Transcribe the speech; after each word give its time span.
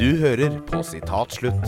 Du 0.00 0.16
hører 0.16 0.50
på 0.72 0.82
Sitat 0.82 1.32
Slutt. 1.32 1.66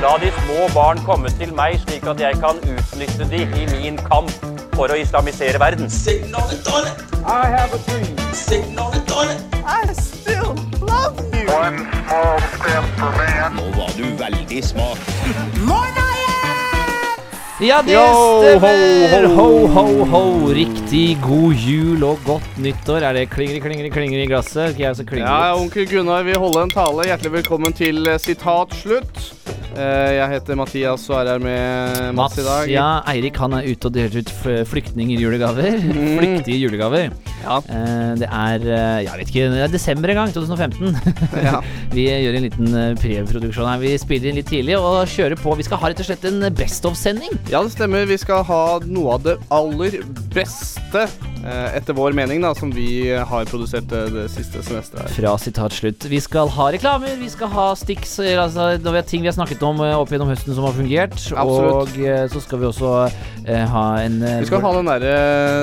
La 0.00 0.12
de 0.22 0.30
små 0.38 0.68
barn 0.74 1.02
komme 1.04 1.28
til 1.36 1.52
meg, 1.58 1.76
slik 1.82 2.06
at 2.08 2.22
jeg 2.24 2.38
kan 2.40 2.56
utnytte 2.64 3.26
de 3.28 3.42
i 3.44 3.66
min 3.74 4.00
kamp 4.06 4.32
for 4.72 4.88
å 4.88 4.96
islamisere 4.96 5.60
verden. 5.60 5.92
Sitting 5.92 6.32
on 6.32 6.48
the 6.48 6.56
toilet. 6.64 7.04
I 7.20 7.52
have 7.52 7.76
a 7.76 7.82
dream. 7.84 8.16
Sitting 8.32 8.80
on 8.80 8.96
for 8.96 9.04
toilet. 9.12 9.44
Nå 13.60 13.68
var 13.76 13.92
du 13.98 14.06
veldig 14.24 14.64
smart. 14.64 15.99
Ja, 17.60 17.82
det 17.84 17.92
Yo, 17.92 18.04
stemmer! 18.40 19.26
ho, 19.36 19.44
Ho, 19.66 19.66
ho. 19.68 19.82
ho, 20.00 20.04
ho. 20.08 20.20
Riktig 20.56 21.18
god 21.20 21.52
jul 21.60 22.04
og 22.08 22.22
godt 22.24 22.56
nyttår. 22.56 23.04
Er 23.04 23.18
det 23.18 23.26
klingeri, 23.34 23.60
klingeri, 23.60 23.90
klingeri 23.92 24.22
i 24.24 24.30
glasset? 24.30 24.72
Ikke 24.72 24.86
jeg 24.86 24.96
som 24.96 25.08
klinger 25.10 25.28
Ja, 25.28 25.50
onkel 25.60 25.84
Gunnar 25.90 26.24
vil 26.24 26.38
holde 26.40 26.62
en 26.64 26.72
tale. 26.72 27.04
Hjertelig 27.10 27.34
velkommen 27.34 27.76
til 27.76 28.00
eh, 28.08 28.16
sitat 28.22 28.72
slutt. 28.80 29.20
Eh, 29.76 30.16
Jeg 30.16 30.28
heter 30.38 30.56
Mathias 30.56 31.04
og 31.12 31.18
er 31.20 31.34
her 31.34 31.44
med 31.44 32.14
Mats 32.16 32.40
i 32.40 32.46
dag. 32.48 32.70
ja, 32.72 32.88
Eirik 33.12 33.36
han 33.44 33.52
er 33.60 33.68
ute 33.68 33.90
og 33.90 33.94
deler 33.98 34.22
ut 34.24 34.32
flyktninger 34.72 35.20
julegaver. 35.20 35.76
Mhm. 35.84 36.16
Flyktige 36.16 36.62
julegaver. 36.64 37.12
Ja. 37.44 37.56
Eh, 37.68 38.14
Det 38.20 38.28
er 38.28 38.64
eh, 38.66 38.98
jeg 39.06 39.20
vet 39.22 39.32
ikke, 39.32 39.46
det 39.54 39.62
er 39.64 39.72
desember 39.72 40.12
en 40.12 40.20
gang, 40.20 40.34
2015. 40.34 40.96
Ja. 41.46 41.60
vi 41.94 42.04
gjør 42.08 42.36
en 42.38 42.44
liten 42.46 42.74
eh, 42.76 42.92
preproduksjon 43.00 43.68
her. 43.70 43.80
Vi 43.82 43.94
spiller 44.00 44.30
inn 44.30 44.38
litt 44.40 44.50
tidlig 44.50 44.76
og 44.78 45.02
kjører 45.10 45.38
på. 45.40 45.54
Vi 45.58 45.66
skal 45.66 45.80
ha 45.82 45.90
rett 45.92 46.02
og 46.02 46.08
slett 46.10 46.26
en 46.28 46.44
Best 46.60 46.84
of-sending. 46.88 47.32
ja, 47.50 47.62
det 47.64 47.72
stemmer. 47.74 48.06
Vi 48.10 48.18
skal 48.20 48.44
ha 48.48 48.62
noe 48.86 49.16
av 49.16 49.24
det 49.26 49.36
aller 49.54 50.00
beste, 50.34 51.06
etter 51.40 51.96
vår 51.96 52.12
mening, 52.12 52.42
da, 52.44 52.50
som 52.56 52.68
vi 52.74 53.08
har 53.16 53.46
produsert 53.48 53.86
det, 53.88 54.26
siste 54.34 54.60
semesteret 54.66 55.06
her. 55.08 55.14
Fra 55.16 55.32
sitat 55.40 55.72
slutt. 55.72 56.04
Vi 56.10 56.20
skal 56.20 56.50
ha 56.52 56.66
reklamer, 56.74 57.14
vi 57.20 57.30
skal 57.32 57.48
ha 57.54 57.70
sticks, 57.78 58.18
altså 58.20 58.74
ting 59.08 59.24
vi 59.24 59.30
har 59.30 59.36
snakket 59.38 59.62
om 59.64 59.80
opp 59.80 60.12
gjennom 60.12 60.28
høsten 60.28 60.52
som 60.56 60.66
har 60.68 60.76
fungert. 60.76 61.16
Absolutt. 61.32 61.96
Og 61.96 62.34
så 62.34 62.42
skal 62.44 62.60
vi 62.60 62.68
også 62.68 62.92
ha 63.72 63.86
en 64.04 64.20
Vi 64.20 64.50
skal 64.50 64.62
ha 64.66 64.74
den 64.76 64.90
derre 64.90 65.16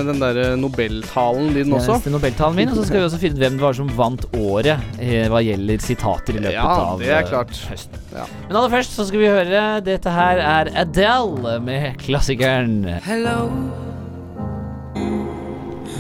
den 0.08 0.24
der 0.24 0.42
Nobeltalen 0.58 1.54
din 1.68 1.78
også. 1.78 2.12
Nobeltalen 2.14 2.56
min, 2.58 2.70
og 2.72 2.80
så 2.80 2.86
skal 2.88 3.00
vi 3.00 3.06
også 3.08 3.20
finne 3.22 3.38
ut 3.38 3.44
hvem 3.44 3.58
det 3.60 3.66
var 3.68 3.78
som 3.78 3.92
vant 3.98 4.26
året 4.40 5.00
eh, 5.00 5.28
hva 5.32 5.42
gjelder 5.46 5.84
sitater 5.84 6.38
i 6.40 6.44
løpet 6.44 6.58
Ja, 6.58 6.68
av 6.94 7.00
det 7.04 7.12
er 7.12 7.22
eh, 7.24 7.30
klart. 7.30 7.54
høsten. 7.72 8.02
Ja. 8.16 8.26
Men 8.48 8.60
aller 8.62 8.74
først 8.78 8.96
så 8.98 9.06
skal 9.10 9.20
vi 9.24 9.30
høre 9.32 9.66
Dette 9.86 10.14
her 10.16 10.42
er 10.42 10.72
Adele 10.86 11.58
med 11.64 12.00
klassikeren 12.02 12.80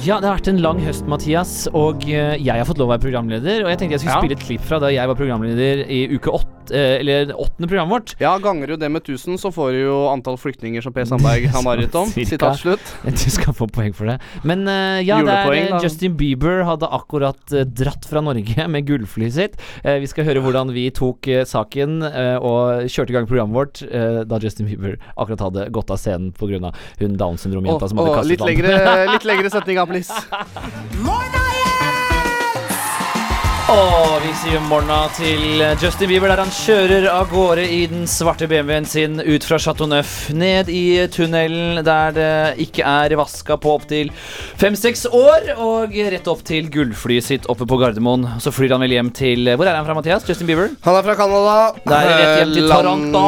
Ja, 0.08 0.20
det 0.22 0.28
har 0.30 0.38
vært 0.38 0.48
en 0.52 0.62
lang 0.64 0.78
høst, 0.80 1.08
Mathias, 1.10 1.54
og 1.76 2.06
eh, 2.08 2.38
jeg 2.40 2.54
har 2.56 2.68
fått 2.68 2.80
lov 2.80 2.88
å 2.88 2.94
være 2.94 3.04
programleder. 3.04 3.64
Og 3.66 3.72
jeg 3.73 3.80
tenkte 3.82 3.98
jeg 3.98 4.04
skulle 4.06 4.14
Ja. 4.16 4.22
spille 4.23 4.38
et 4.38 4.45
klipp 4.45 4.64
fra 4.64 4.80
da 4.80 4.92
jeg 4.94 5.10
var 5.10 5.18
programleder 5.20 5.82
i 5.92 6.06
uke 6.16 6.32
åtte, 6.32 6.54
eh, 6.72 7.00
eller 7.00 7.34
åttende 7.36 7.68
programmet 7.68 7.94
vårt. 7.94 8.14
Ja, 8.22 8.38
ganger 8.38 8.68
du 8.68 8.78
det 8.78 8.90
med 8.90 9.02
1000, 9.02 9.38
så 9.38 9.52
får 9.52 9.72
du 9.72 9.80
jo 9.82 9.98
antall 10.12 10.38
flyktninger 10.40 10.84
som 10.84 10.94
Per 10.96 11.06
Sandberg 11.10 11.48
har 11.54 11.64
mareritt 11.66 11.96
om. 11.96 12.12
Sitat 12.12 12.60
slutt. 12.60 12.94
Du 13.18 13.32
skal 13.34 13.56
få 13.58 13.68
poeng 13.72 13.94
for 13.98 14.10
det. 14.10 14.18
Men 14.48 14.68
eh, 14.70 15.02
ja, 15.08 15.20
det 15.26 15.34
er 15.34 15.48
Julepoeng, 15.48 15.70
eh. 15.78 15.84
Justin 15.84 16.18
Bieber 16.20 16.64
hadde 16.68 16.90
akkurat 17.00 17.56
dratt 17.78 18.08
fra 18.08 18.23
Norge 18.23 18.68
med 18.73 18.88
gullflyet 18.88 19.36
sitt. 19.38 19.58
Vi 19.84 20.08
skal 20.10 20.28
høre 20.28 20.42
hvordan 20.44 20.72
vi 20.76 20.88
tok 20.95 21.28
saken 21.48 22.00
og 22.02 22.88
kjørte 22.92 23.14
i 23.14 23.16
gang 23.16 23.28
programmet 23.30 23.58
vårt 23.58 23.82
da 24.28 24.40
Justin 24.42 24.70
Bieber 24.70 24.98
akkurat 25.16 25.48
hadde 25.48 25.68
gått 25.76 25.92
av 25.94 26.02
scenen 26.02 26.32
pga. 26.36 26.72
hun 27.02 27.18
Downs 27.20 27.45
syndrom-jenta 27.45 27.86
oh, 27.86 27.90
som 27.92 28.02
hadde 28.02 28.16
kastet 28.22 28.45
vann. 28.45 29.14
litt 29.14 29.28
lengre 29.28 29.54
setninga, 29.54 29.88
please. 29.90 31.36
Og 33.68 34.22
vi 34.23 34.30
sier 34.40 34.62
morna 34.64 35.10
til 35.12 35.60
Justin 35.82 36.08
Bieber 36.08 36.32
der 36.32 36.40
han 36.40 36.52
kjører 36.56 37.10
av 37.12 37.26
gårde 37.28 37.66
i 37.68 37.82
den 37.92 38.06
svarte 38.08 38.48
BMW-en 38.48 38.86
sin 38.88 39.17
ut 39.20 39.44
fra 39.44 39.58
Chateau 39.60 39.89
Neuf, 39.92 40.30
ned 40.32 40.70
i 40.72 41.02
tunnelen 41.11 41.82
der 41.83 42.14
det 42.16 42.30
ikke 42.64 42.86
er 42.88 43.16
vaska 43.20 43.58
på 43.60 43.73
opptil 43.76 44.14
fem-seks 44.61 45.04
år, 45.11 45.50
og 45.60 45.92
rett 46.14 46.30
opp 46.32 46.45
til 46.48 46.70
gullflyet 46.72 47.27
sitt 47.27 47.50
oppe 47.52 47.67
på 47.67 47.80
Gardermoen. 47.82 48.23
Så 48.39 48.54
flyr 48.56 48.72
han 48.77 48.86
vel 48.86 48.95
hjem 48.95 49.10
til 49.20 49.52
Hvor 49.60 49.67
er 49.67 49.76
han 49.76 49.86
fra, 49.89 49.98
Mathias? 50.00 50.23
Justin 50.30 50.48
Bieber? 50.48 50.72
Han 50.88 51.00
er 51.02 51.04
fra 51.10 51.17
Canada. 51.20 51.58
Der 51.83 51.98
er 51.98 52.16
rett 52.22 52.39
hjem 52.45 52.56
til 52.56 52.64
Eh, 52.67 52.72
Toronto. 52.72 53.26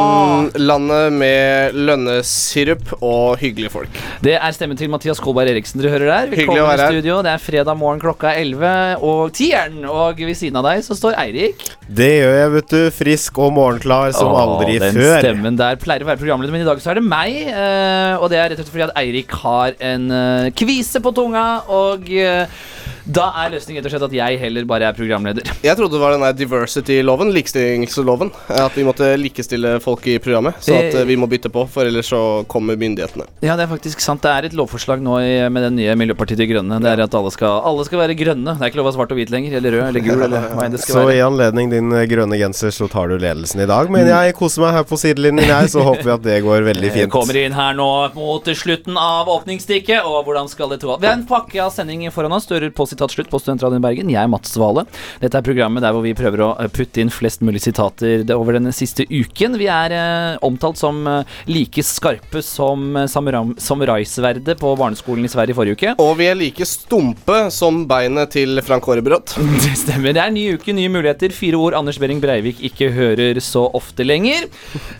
Landet 0.60 1.12
med 1.20 1.76
lønnesirup 1.76 2.96
og 3.02 3.36
hyggelige 3.44 3.74
folk. 3.76 4.00
Det 4.24 4.38
er 4.40 4.56
stemmen 4.56 4.80
til 4.80 4.88
Mathias 4.92 5.20
Kolberg 5.20 5.52
Eriksen 5.52 5.84
dere 5.84 5.92
hører 5.98 6.08
der. 6.14 6.32
Hyggelig 6.32 6.48
å 6.48 6.56
Velkommen 6.56 6.72
være 6.72 6.80
i 6.80 6.86
her. 6.86 6.96
studio. 6.96 7.20
Det 7.28 7.34
er 7.36 7.44
fredag 7.44 7.76
morgen 7.84 8.00
klokka 8.08 8.32
11 8.40 9.04
og 9.04 9.36
tieren, 9.36 9.84
og 9.84 10.16
ved 10.30 10.38
siden 10.38 10.58
av 10.60 10.66
deg 10.70 10.82
så 10.86 10.96
står 10.98 11.18
Eirik. 11.20 11.66
Det 11.90 12.08
gjør 12.20 12.36
jeg, 12.38 12.52
vet 12.56 12.72
du. 12.72 12.80
Frisk 12.94 13.38
og 13.42 13.52
morgenklar 13.58 14.14
som 14.16 14.30
Åh, 14.32 14.40
aldri 14.44 14.78
den 14.82 14.96
før. 14.96 15.18
stemmen 15.20 15.58
der 15.58 15.78
pleier 15.82 16.06
å 16.06 16.10
være 16.10 16.22
programleder, 16.22 16.54
men 16.54 16.64
i 16.64 16.68
dag 16.70 16.80
så 16.82 16.94
er 16.94 17.00
det 17.00 17.06
meg. 17.10 17.40
eh, 17.50 18.14
og 18.20 18.30
det 18.32 18.38
er 18.40 18.50
rett 18.52 18.60
og 18.60 18.64
slett 18.64 18.74
fordi 18.74 18.86
at 18.88 18.96
Eirik 19.00 19.34
har 19.42 19.74
en 19.92 20.10
uh, 20.14 20.50
kvise 20.56 21.02
på 21.02 21.12
tunga, 21.16 21.46
og 21.68 22.08
eh, 22.14 22.60
da 23.10 23.26
er 23.42 23.50
løsningen 23.56 23.82
rett 23.82 23.88
og 23.90 23.94
slett 23.96 24.06
at 24.08 24.14
jeg 24.14 24.38
heller 24.42 24.64
bare 24.70 24.86
er 24.90 24.94
programleder. 24.96 25.46
Jeg 25.64 25.76
trodde 25.78 25.96
det 25.96 26.00
var 26.02 26.14
den 26.14 26.36
diversity-loven, 26.38 27.32
likestillingsloven. 27.34 28.30
At 28.48 28.76
vi 28.78 28.84
måtte 28.86 29.08
likestille 29.18 29.76
folk 29.82 30.06
i 30.06 30.18
programmet. 30.22 30.54
Så 30.62 30.74
at 30.76 30.94
Eh. 30.94 31.00
eh, 31.00 31.06
vi 31.08 31.16
må 31.16 31.26
bytte 31.28 31.50
på, 31.50 31.64
for 31.68 31.84
ellers 31.86 32.08
så 32.12 32.44
kommer 32.48 32.76
myndighetene. 32.76 33.26
Ja, 33.42 33.56
det 33.56 33.64
er 33.66 33.70
faktisk 33.76 34.00
sant. 34.00 34.22
Det 34.22 34.30
er 34.30 34.44
et 34.48 34.54
lovforslag 34.56 35.00
nå 35.02 35.18
i, 35.20 35.48
med 35.50 35.62
det 35.62 35.72
nye 35.76 35.94
Miljøpartiet 35.96 36.38
De 36.38 36.46
Grønne. 36.46 36.78
Det 36.80 36.90
er 36.92 37.02
at 37.04 37.14
alle 37.14 37.30
skal, 37.34 37.60
alle 37.66 37.84
skal 37.84 37.98
være 38.04 38.16
grønne. 38.18 38.54
Det 38.58 38.62
er 38.62 38.70
ikke 38.70 38.80
lov 38.80 38.86
å 38.86 38.90
være 38.90 38.98
svart 38.98 39.12
og 39.12 39.18
hvit 39.20 39.30
lenger. 39.34 39.56
Eller 39.60 39.70
rød 39.76 39.88
eller 39.88 40.00
gul 40.06 40.22
eller 40.28 40.48
hva 40.54 40.64
enn 40.66 40.72
det 40.76 40.80
skal 40.84 40.94
Så 40.94 41.04
være. 41.06 41.16
i 41.16 41.24
anledning 41.24 41.70
din 41.70 41.92
eh, 41.92 42.06
grønne 42.10 42.38
genser 42.40 42.70
så 42.74 42.88
tar 42.90 43.08
du 43.10 43.18
ledelsen 43.18 43.60
i 43.64 43.66
dag. 43.70 43.90
Men 43.90 44.06
jeg 44.06 44.34
koser 44.38 44.62
meg 44.66 44.74
her 44.78 44.84
på 44.84 44.98
sidelinjen, 45.00 45.48
jeg, 45.50 45.70
så 45.74 45.82
håper 45.86 46.04
vi 46.04 46.14
at 46.14 46.22
det 46.28 46.38
går 46.46 46.62
veldig 46.70 46.92
Vi 46.94 47.00
Jeg 47.04 47.10
kommer 47.10 47.36
inn 47.36 47.52
her 47.58 47.74
nå 47.74 47.90
mot 48.14 48.44
slutten 48.44 48.96
av 49.00 49.28
åpningsstikket, 49.28 50.04
og 50.04 50.24
hvordan 50.26 50.48
skal 50.50 50.68
det 50.74 50.80
to 50.82 50.96
Vi 51.00 51.06
har 51.06 51.16
en 51.18 51.26
pakke 51.26 51.60
av 51.62 51.70
sending 51.74 52.06
foran 52.14 52.32
oss. 52.36 52.46
Dører 52.50 52.70
på 52.74 52.86
sitat 53.00 53.14
slutt 53.16 53.30
på 53.32 53.38
Studentradioen 53.40 53.80
Bergen. 53.84 54.10
Jeg 54.12 54.20
er 54.20 54.28
Mats 54.30 54.52
Svale. 54.52 54.84
Dette 55.22 55.38
er 55.38 55.44
programmet 55.46 55.80
der 55.84 55.94
hvor 55.96 56.04
vi 56.04 56.12
prøver 56.16 56.42
å 56.44 56.48
eh, 56.60 56.68
putte 56.72 57.00
inn 57.00 57.08
flest 57.12 57.40
mulig 57.46 57.62
sitater 57.64 58.26
over 58.34 58.58
den 58.58 58.68
siste 58.76 59.06
uken. 59.08 59.56
Vi 59.60 59.68
er 59.72 59.94
eh, 59.96 60.36
omtalt 60.44 60.76
som 60.80 60.98
eh, 61.08 61.38
like 61.48 61.80
skarpe 61.86 62.42
som 62.44 62.96
eh, 63.00 63.08
samuraisverdet 63.10 64.58
på 64.60 64.72
barneskolen 64.78 65.24
i 65.24 65.30
Sverige 65.32 65.56
forrige 65.56 65.78
uke. 65.78 65.94
Og 66.02 66.12
vi 66.20 66.28
er 66.28 66.36
like 66.38 66.66
stumpe 66.68 67.38
som 67.54 67.84
beinet 67.90 68.34
til 68.36 68.60
Frank 68.66 68.88
Aarebrot. 68.90 69.36
Det 69.64 69.72
stemmer. 69.80 70.12
Det 70.16 70.22
er 70.26 70.34
ny 70.34 70.44
uke, 70.58 70.74
nye 70.76 70.92
muligheter. 70.92 71.32
Fire 71.36 71.60
ord 71.60 71.78
Anders 71.78 71.98
Behring 72.02 72.20
Breivik 72.22 72.60
ikke 72.68 72.90
hører 72.94 73.40
så 73.44 73.64
ofte 73.76 74.04
lenger. 74.06 74.48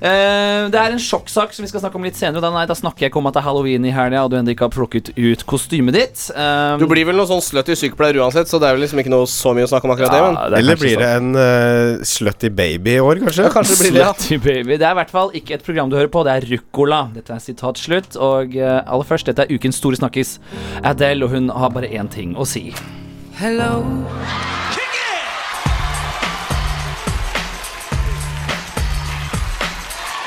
Eh, 0.00 0.70
det 0.72 0.78
er 0.80 0.94
en 0.94 1.02
sjokksak 1.02 1.52
som 1.56 1.64
vi 1.66 1.70
skal 1.72 1.84
snakke 1.84 2.00
om 2.00 2.06
litt 2.08 2.16
senere. 2.18 2.42
Da, 2.44 2.52
nei, 2.54 2.64
da 2.70 2.76
snakker 2.78 3.04
jeg 3.06 3.12
ikke 3.12 3.20
om 3.20 3.28
at 3.30 3.36
det 3.36 3.42
er 3.42 3.48
halloween 3.50 3.86
i 3.88 3.92
helga, 3.94 4.24
og 4.24 4.32
du 4.32 4.38
ennå 4.40 4.54
ikke 4.54 4.68
har 4.68 4.74
plukket 4.74 5.12
ut 5.18 5.44
kostymet 5.50 5.96
ditt. 5.98 6.24
Eh, 6.32 6.78
Du 6.80 6.86
blir 6.90 7.04
vel 7.08 7.18
noe 7.20 7.28
sånn 7.28 7.42
slutty 7.44 7.76
sykepleier 7.80 8.18
uansett, 8.22 8.48
så 8.50 8.60
det 8.62 8.68
er 8.70 8.76
vel 8.76 8.84
liksom 8.84 9.00
ikke 9.02 9.12
noe 9.12 9.26
så 9.30 9.52
mye 9.56 9.66
å 9.66 9.70
snakke 9.72 9.88
om 9.88 9.94
akkurat 9.96 10.12
det. 10.14 10.20
Men 10.26 10.36
Ja, 10.38 10.44
det 10.52 10.58
er 10.58 10.64
Eller 10.64 10.80
blir 10.80 11.00
det 11.00 11.10
sånn. 11.10 11.34
en 11.34 11.98
uh, 12.00 12.04
slutty 12.12 12.50
baby 12.60 12.94
i 12.98 13.00
år, 13.04 13.20
kanskje? 13.24 13.46
Ja, 13.48 13.52
kanskje 13.56 13.76
det 13.76 13.80
blir 13.84 13.96
det, 13.98 14.04
ja. 14.04 14.12
Slutty 14.14 14.38
baby. 14.44 14.76
Det 14.80 14.86
er 14.88 14.94
i 14.94 15.00
hvert 15.00 15.14
fall 15.16 15.34
ikke 15.40 15.58
et 15.58 15.66
program 15.66 15.90
du 15.92 15.96
hører 15.98 16.12
på, 16.12 16.24
det 16.28 16.36
er 16.38 16.48
Ruccola. 16.54 17.00
Dette 17.16 17.34
er 17.36 17.42
sitat 17.44 17.80
slutt. 17.80 18.16
Og 18.20 18.56
uh, 18.60 18.78
aller 18.84 19.08
først, 19.10 19.26
dette 19.32 19.48
er 19.48 19.52
ukens 19.56 19.80
store 19.82 19.96
snakkis. 20.00 20.36
Adele, 20.84 21.24
og 21.26 21.34
hun 21.36 21.50
har 21.50 21.72
bare 21.74 21.90
én 21.90 22.08
ting 22.12 22.36
å 22.38 22.46
si. 22.48 22.68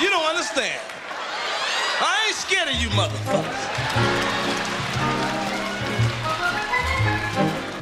You 0.01 0.09
don't 0.09 0.25
understand. 0.29 0.81
I 2.01 2.27
ain't 2.27 2.35
scared 2.35 2.67
of 2.69 2.75
you 2.81 2.89
motherfuckers. 2.97 3.82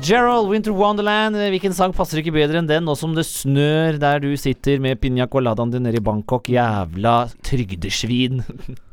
Gerald, 0.01 0.49
Winter 0.49 0.73
Wonderland. 0.73 1.35
Eh, 1.37 1.49
Hvilken 1.53 1.73
sang 1.77 1.93
passer 1.93 2.21
ikke 2.21 2.33
bedre 2.33 2.57
enn 2.61 2.69
den, 2.69 2.87
nå 2.87 2.95
som 2.97 3.13
det 3.13 3.27
snør 3.29 3.99
der 4.01 4.21
du 4.23 4.31
sitter 4.39 4.81
med 4.81 4.97
piña 5.01 5.27
coladaen 5.29 5.73
din 5.73 5.85
nede 5.85 6.01
i 6.01 6.05
Bangkok? 6.05 6.49
Jævla 6.49 7.27
trygdesvin. 7.45 8.41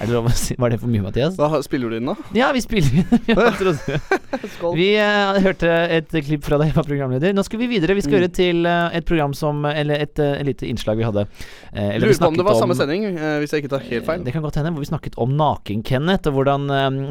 Er 0.00 0.08
det 0.08 0.14
lov 0.16 0.28
å 0.30 0.32
si? 0.32 0.54
Var 0.56 0.72
det 0.72 0.78
for 0.80 0.88
mye, 0.88 1.02
Mathias? 1.04 1.34
da 1.36 1.60
spiller 1.60 1.92
du 1.92 1.98
inn, 1.98 2.08
da. 2.08 2.14
Ja, 2.36 2.48
vi 2.56 2.62
spiller. 2.64 3.02
Trodde- 3.60 3.98
vi 4.78 4.86
uh, 4.96 5.36
hørte 5.44 5.68
et 5.92 6.14
klipp 6.24 6.46
fra 6.46 6.56
deg, 6.60 6.70
jeg 6.70 6.76
var 6.80 6.86
programleder. 6.88 7.34
Nå 7.36 7.44
skal 7.44 7.60
vi 7.60 7.68
videre. 7.74 7.96
Vi 7.98 8.04
skal 8.06 8.20
høre 8.22 8.30
til 8.32 8.64
uh, 8.64 8.88
et 8.96 9.04
program 9.08 9.34
som 9.36 9.66
Eller 9.68 10.00
et 10.06 10.18
eh, 10.22 10.40
lite 10.46 10.68
innslag 10.70 10.96
vi 11.00 11.04
hadde. 11.04 11.26
Eller 11.72 12.08
vi 12.08 12.16
på 12.16 12.30
om 12.30 12.38
det 12.38 12.46
var 12.46 12.56
var 12.56 12.64
samme 12.64 12.76
sending, 12.78 13.04
hvis 13.42 13.52
jeg 13.52 13.64
ikke 13.64 13.74
tar 13.74 13.84
helt 13.90 14.08
feil. 14.08 14.24
Det 14.24 14.32
kan 14.34 14.44
godt 14.44 14.56
hende, 14.58 14.72
hvor 14.74 14.84
vi 14.84 14.88
snakket 14.88 15.18
om 15.20 15.36
Naken-Kenneth, 15.36 16.30
og 16.30 16.38
hvordan 16.38 16.66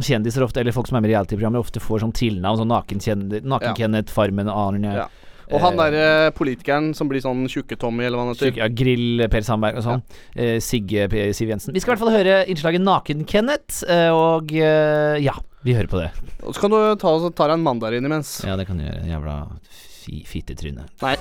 kjendiser 0.06 0.46
ofte, 0.46 0.64
eller 0.64 0.76
folk 0.76 0.90
som 0.90 0.98
er 0.98 1.06
med 1.06 1.12
i 1.12 1.16
reality-programmer, 1.16 1.62
ofte 1.62 1.84
får 1.84 2.04
sånn 2.04 2.16
tilnavn. 2.18 2.64
Sånn 2.64 2.74
Naken-Kenneth, 2.74 3.46
Naken 3.54 4.00
Farmen, 4.10 4.52
Arne 4.52 4.96
Ja. 5.04 5.08
Og 5.52 5.62
han 5.64 5.78
derre 5.80 6.32
politikeren 6.38 6.92
som 6.96 7.10
blir 7.10 7.22
sånn 7.24 7.48
Tjukke-Tommy, 7.50 8.04
eller 8.06 8.18
hva 8.20 8.26
han 8.28 8.34
heter. 8.36 8.52
Syk- 8.52 8.60
Ja, 8.62 8.68
Grill 8.70 9.24
Per 9.34 9.42
Sandberg 9.42 9.80
og 9.82 9.84
sånn. 9.88 10.04
Eh, 10.36 10.60
Sigge 10.62 11.08
P. 11.10 11.24
Siv 11.34 11.50
Jensen. 11.50 11.74
Vi 11.74 11.80
skal 11.82 11.94
i 11.94 11.98
hvert 11.98 12.06
fall 12.06 12.16
høre 12.18 12.46
innslaget 12.52 12.84
Naken-Kenneth, 12.86 13.84
eh, 13.90 14.10
og 14.14 14.54
eh, 14.54 15.18
ja. 15.26 15.34
Vi 15.66 15.74
hører 15.76 15.90
på 15.92 16.00
det. 16.00 16.12
Og 16.46 16.54
så 16.56 16.62
kan 16.62 16.72
du 16.72 16.78
ta, 17.02 17.16
så 17.20 17.34
tar 17.36 17.50
jeg 17.52 17.60
en 17.60 17.66
mandarin 17.66 18.06
imens. 18.06 18.38
Ja, 18.48 18.56
det 18.56 18.68
kan 18.70 18.78
du 18.80 18.86
gjøre. 18.86 19.02
Jævla 19.10 19.38
fi 20.00 20.22
fittetryne. 20.26 20.86
Nei. 21.04 21.16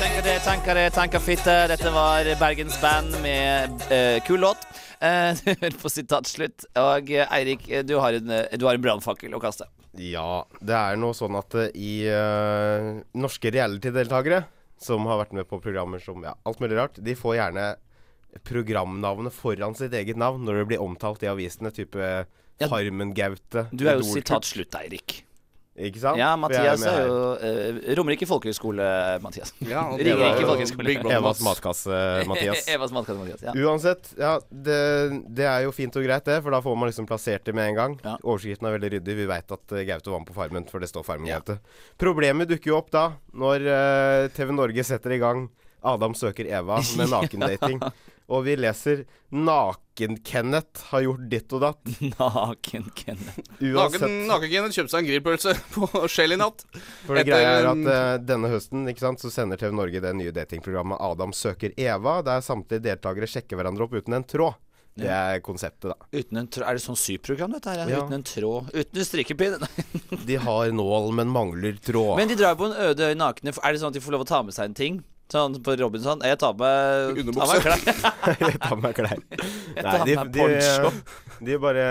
Tenker 0.00 0.24
det, 0.26 0.34
tenker 0.44 0.74
det, 0.76 0.86
tenker 0.92 1.22
fitte. 1.22 1.54
Dette 1.70 1.92
var 1.94 2.26
Bergens 2.40 2.74
Band 2.82 3.14
med 3.22 3.70
uh, 3.92 4.18
kul 4.26 4.40
låt. 4.40 4.64
Uh, 4.96 5.36
Du 5.44 5.50
hører 5.60 5.74
på 5.76 5.90
sitat 5.92 6.24
slutt. 6.24 6.64
Og 6.80 7.10
eh, 7.12 7.26
Eirik, 7.36 7.66
eh, 7.68 7.82
du 7.84 7.98
har 8.00 8.14
en, 8.16 8.30
eh, 8.32 8.56
du 8.56 8.64
har 8.64 8.78
en 8.78 8.80
brannfakkel 8.80 9.34
å 9.36 9.40
kaste. 9.42 9.66
Ja, 10.02 10.44
det 10.60 10.76
er 10.76 11.00
noe 11.00 11.16
sånn 11.16 11.36
at 11.38 11.56
uh, 11.56 11.66
i 11.72 12.06
uh, 12.10 13.02
norske 13.16 13.52
reality-deltakere 13.54 14.44
som 14.80 15.06
har 15.08 15.22
vært 15.22 15.34
med 15.36 15.48
på 15.48 15.60
programmer 15.64 16.02
som 16.02 16.24
ja, 16.24 16.34
alt 16.44 16.60
mulig 16.60 16.76
rart, 16.76 17.00
de 17.00 17.16
får 17.16 17.38
gjerne 17.38 17.68
programnavnet 18.44 19.32
foran 19.32 19.76
sitt 19.78 19.94
eget 19.96 20.18
navn 20.20 20.44
når 20.44 20.60
det 20.60 20.66
blir 20.72 20.82
omtalt 20.84 21.24
i 21.24 21.30
avisene, 21.30 21.72
type 21.72 22.00
Ja, 22.56 22.68
Farmen-Gaute. 22.68 23.66
Du 23.72 23.86
er 23.88 23.98
jo 24.00 24.04
sitat 24.08 24.48
slutt, 24.48 24.76
Eirik. 24.76 25.22
Ikke 25.76 26.00
sant? 26.00 26.16
Ja, 26.16 26.30
Mathias 26.40 26.80
er, 26.88 27.02
er 27.02 27.08
jo 27.10 27.16
uh, 27.36 27.88
Romerike 27.98 28.24
folkehøgskole, 28.28 28.86
Mathias. 29.20 29.52
Ja, 29.60 29.82
Ringerike 29.90 30.14
Ringer 30.16 30.30
ikke 30.30 30.44
jo 30.46 30.50
folkeskole. 30.54 30.94
Evas 31.18 31.42
matkasse, 31.44 31.98
Mathias. 32.30 32.62
Evas 32.74 32.94
matkasse, 32.96 33.18
Mathias. 33.20 33.44
Ja. 33.44 33.52
Uansett, 33.60 34.08
ja, 34.16 34.32
det, 34.48 34.78
det 35.36 35.48
er 35.50 35.66
jo 35.66 35.74
fint 35.76 35.98
og 36.00 36.06
greit, 36.06 36.24
det, 36.24 36.38
for 36.46 36.56
da 36.56 36.62
får 36.64 36.80
man 36.80 36.92
liksom 36.92 37.08
plassert 37.10 37.44
det 37.44 37.56
med 37.56 37.74
en 37.74 37.78
gang. 37.80 37.98
Ja. 38.06 38.16
Overskriften 38.22 38.70
er 38.70 38.78
veldig 38.78 38.92
ryddig. 38.96 39.18
Vi 39.20 39.28
veit 39.28 39.56
at 39.58 39.76
eh, 39.76 39.84
Gaute 39.90 40.14
var 40.14 40.24
med 40.24 40.30
på 40.30 40.38
Farmen, 40.38 40.66
for 40.70 40.80
det 40.80 40.88
står 40.92 41.04
Farmen-Gaute. 41.10 41.58
Problemet 42.00 42.48
dukker 42.50 42.72
jo 42.72 42.80
opp 42.80 42.90
da, 42.94 43.06
når 43.36 43.68
uh, 43.68 44.32
TV 44.36 44.56
Norge 44.56 44.88
setter 44.88 45.16
i 45.16 45.20
gang 45.22 45.46
Adam 45.86 46.16
søker 46.16 46.48
Eva 46.48 46.80
med 46.96 47.10
nakendating. 47.14 47.80
Og 48.26 48.42
vi 48.46 48.56
leser 48.58 49.04
'Naken-Kenneth 49.30 50.88
har 50.90 51.04
gjort 51.04 51.28
ditt 51.30 51.52
og 51.54 51.62
datt'. 51.62 51.92
Naken 52.18 52.90
Kenneth. 52.98 53.38
Uansett. 53.60 54.02
Naken, 54.02 54.16
Naken-Kenneth 54.30 54.74
kjøpte 54.74 54.94
seg 54.94 55.04
en 55.04 55.10
grillpølse 55.10 55.54
på 55.76 56.04
Shell 56.10 56.34
i 56.34 56.40
natt. 56.40 56.66
For 57.06 57.14
det 57.14 57.26
etter 57.26 57.32
greia 57.32 57.54
er 57.60 57.70
at 57.70 57.86
uh, 57.86 58.26
denne 58.26 58.50
høsten 58.50 58.86
ikke 58.90 59.06
sant, 59.06 59.22
så 59.22 59.30
sender 59.32 59.60
TV 59.60 59.74
Norge 59.78 60.02
det 60.02 60.14
nye 60.18 60.34
datingprogrammet 60.34 60.98
'Adam 60.98 61.34
søker 61.36 61.74
Eva', 61.78 62.20
der 62.26 62.42
samtlige 62.42 62.88
deltakere 62.90 63.30
sjekker 63.30 63.60
hverandre 63.60 63.86
opp 63.86 63.98
uten 63.98 64.18
en 64.18 64.26
tråd. 64.26 64.58
Det 64.96 65.10
er 65.12 65.42
konseptet, 65.44 65.90
da. 65.92 66.06
Uten 66.08 66.38
en 66.40 66.46
tråd 66.48 66.64
Er 66.64 66.78
det 66.78 66.82
sånn 66.86 66.96
syprogram, 66.96 67.52
dette 67.52 67.68
her? 67.68 67.82
Ja. 67.90 67.98
Uten 68.00 68.16
en 68.16 68.24
tråd? 68.24 68.70
Uten 68.72 69.02
en 69.02 69.04
strikkepinn? 69.04 69.66
De 70.28 70.38
har 70.40 70.72
nål, 70.72 71.10
men 71.18 71.28
mangler 71.28 71.76
tråd. 71.84 72.14
Men 72.16 72.32
de 72.32 72.38
drar 72.40 72.56
på 72.56 72.70
en 72.70 72.78
øde 72.86 73.10
øy 73.12 73.18
nakne. 73.18 73.52
Er 73.60 73.76
det 73.76 73.82
sånn 73.82 73.92
at 73.92 73.98
de 73.98 74.02
får 74.02 74.16
lov 74.16 74.24
å 74.24 74.28
ta 74.30 74.40
med 74.46 74.56
seg 74.56 74.70
en 74.70 74.78
ting? 74.78 75.02
Sånn 75.32 75.56
på 75.66 75.74
Robinson? 75.74 76.20
Jeg 76.22 76.38
tar 76.38 76.54
med 76.54 77.18
Underbukse. 77.18 77.76
tar 78.62 78.76
med 78.78 78.94
klær. 78.94 79.22
Nei, 79.86 79.96
de, 80.06 80.14
de, 80.36 80.44
de 81.48 81.56
bare 81.60 81.86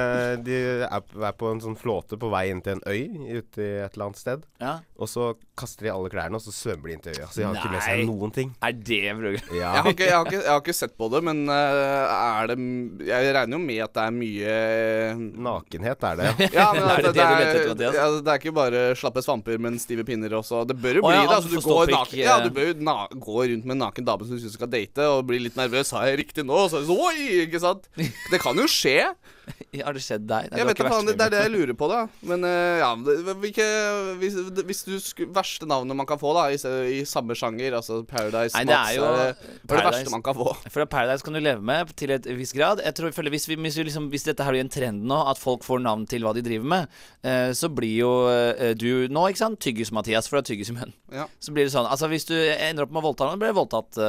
De 0.46 0.60
er 0.88 1.36
på 1.36 1.50
en 1.52 1.60
sånn 1.64 1.76
flåte 1.80 2.20
på 2.22 2.30
vei 2.32 2.46
inn 2.54 2.64
til 2.64 2.78
en 2.78 2.86
øy 2.88 3.36
ute 3.42 3.60
i 3.60 3.72
et 3.84 3.98
eller 3.98 4.08
annet 4.08 4.22
sted. 4.22 4.46
Ja. 4.64 4.78
Og 4.96 5.10
så 5.12 5.34
kaster 5.60 5.88
de 5.88 5.92
alle 5.92 6.12
klærne, 6.12 6.38
og 6.38 6.44
så 6.44 6.54
svømmer 6.56 6.88
de 6.88 6.94
inn 6.96 7.02
til 7.04 7.18
øya. 7.18 7.26
Så 7.28 7.42
de 7.42 7.46
har 7.48 7.58
ikke 7.58 7.72
med 7.74 7.82
Nei. 7.82 7.88
seg 7.88 8.04
noen 8.08 8.32
ting. 8.36 8.54
Er 8.64 8.78
det? 8.78 9.02
Ja. 9.02 9.34
Jeg 9.60 9.82
har, 9.82 9.90
ikke, 9.92 10.06
jeg, 10.08 10.16
har 10.16 10.30
ikke, 10.30 10.40
jeg 10.40 10.52
har 10.54 10.62
ikke 10.64 10.78
sett 10.78 10.96
på 10.96 11.10
det, 11.12 11.22
men 11.26 11.42
eh, 11.52 12.14
er 12.16 12.52
det 12.52 12.58
Jeg 13.10 13.34
regner 13.36 13.58
jo 13.58 13.62
med 13.66 13.82
at 13.84 13.94
det 13.98 14.06
er 14.06 14.16
mye 14.16 14.54
Nakenhet 15.50 16.08
er 16.12 16.22
det. 16.22 16.30
Ja, 16.56 16.70
men 16.76 16.86
Er 16.96 17.02
det 17.02 17.14
det 17.18 17.26
det, 17.26 17.66
du 17.76 17.84
er, 17.90 18.20
det 18.24 18.32
er 18.32 18.40
ikke 18.40 18.56
bare 18.56 18.86
slappe 18.96 19.24
svamper, 19.26 19.60
men 19.62 19.80
stive 19.82 20.06
pinner 20.08 20.38
også. 20.40 20.64
Det 20.70 20.78
bør 20.80 21.02
jo 21.02 21.06
bli 21.06 21.16
bli 21.16 21.24
ja, 21.24 21.30
det. 21.30 21.36
Altså, 21.36 21.50
du, 21.52 21.62
går 21.62 21.92
naken, 21.94 22.20
ja, 22.20 22.38
eh. 22.38 22.46
du 22.46 22.56
bør 22.56 22.70
jo 22.70 22.76
na 22.86 22.98
gå 23.12 23.38
rundt 23.52 23.66
med 23.66 23.78
en 23.78 23.84
naken 23.86 24.08
dame 24.08 24.28
som 24.28 24.38
du 24.38 24.44
syns 24.44 24.58
skal 24.58 24.72
date, 24.72 25.08
og 25.12 25.26
bli 25.30 25.42
litt 25.46 25.58
nervøs. 25.60 25.92
Sa 25.92 26.06
jeg 26.10 26.20
riktig 26.24 26.46
nå? 26.48 26.66
Så 26.72 26.82
det 26.82 26.90
så, 26.90 27.00
Oi! 27.10 27.46
Ikke 27.46 27.62
sant? 27.64 27.90
Det 27.96 28.42
kan 28.44 28.58
jo 28.60 28.68
skje. 28.70 29.00
Har 29.86 29.96
det 29.96 30.02
skjedd 30.04 30.26
deg? 30.30 30.50
Nei, 30.52 30.60
Jeg 30.60 30.68
vet 30.70 30.80
da 30.80 30.90
faen, 30.90 31.08
det, 31.10 31.16
er 31.20 31.34
det 31.34 31.42
jeg 31.44 31.52
lurer 31.54 31.76
på, 31.78 31.88
da. 31.92 32.00
Men 32.26 32.46
uh, 32.48 32.78
ja, 32.82 32.90
hvilke 33.42 33.66
Hvis, 34.22 34.38
hvis 34.68 34.82
du 34.88 34.94
sku, 35.04 35.26
Verste 35.36 35.68
navnet 35.70 35.98
man 35.98 36.08
kan 36.10 36.20
få, 36.22 36.32
da, 36.38 36.48
i, 36.54 36.60
i 36.96 37.02
samme 37.08 37.36
sjanger, 37.38 37.76
altså 37.80 38.00
Paradise 38.08 38.56
Nei, 38.58 38.66
det 38.70 38.78
er 38.78 38.96
jo 38.98 39.06
det, 39.06 39.26
er 39.26 39.34
det 39.36 39.70
Paradise- 39.70 40.00
verste 40.00 40.14
man 40.14 40.26
kan 40.26 40.38
få? 40.38 40.56
For 40.72 40.88
Paradise 40.90 41.26
kan 41.26 41.38
du 41.38 41.42
leve 41.44 41.64
med 41.66 41.92
til 42.00 42.14
et 42.16 42.30
viss 42.40 42.56
grad. 42.56 42.82
Jeg 42.84 42.98
tror 42.98 43.14
føler 43.16 43.36
hvis, 43.36 43.48
vi, 43.50 43.60
hvis, 43.60 43.78
vi 43.80 43.88
liksom, 43.90 44.10
hvis 44.14 44.28
dette 44.30 44.46
her 44.48 44.56
blir 44.56 44.66
en 44.66 44.72
trend 44.72 45.06
nå, 45.10 45.20
at 45.30 45.42
folk 45.42 45.66
får 45.68 45.84
navn 45.86 46.08
til 46.10 46.26
hva 46.26 46.34
de 46.38 46.44
driver 46.46 46.72
med, 46.76 46.98
uh, 47.28 47.52
så 47.56 47.70
blir 47.74 47.96
jo 48.00 48.12
uh, 48.30 48.72
du 48.78 49.06
nå, 49.12 49.28
ikke 49.32 49.44
sant, 49.44 49.60
Tyggis-Mathias, 49.64 50.30
for 50.30 50.40
du 50.40 50.44
har 50.44 50.50
Tyggis-Munn. 50.50 50.96
Ja. 51.14 51.28
Så 51.44 51.54
blir 51.56 51.68
det 51.68 51.74
sånn 51.76 51.86
Altså, 51.86 52.10
hvis 52.12 52.26
du 52.28 52.36
ender 52.36 52.88
opp 52.88 52.94
med 52.96 53.04
å 53.04 53.08
voldta 53.12 53.30
noen, 53.30 53.40
blir 53.42 53.54
det 53.54 53.60
voldtatt 53.60 54.00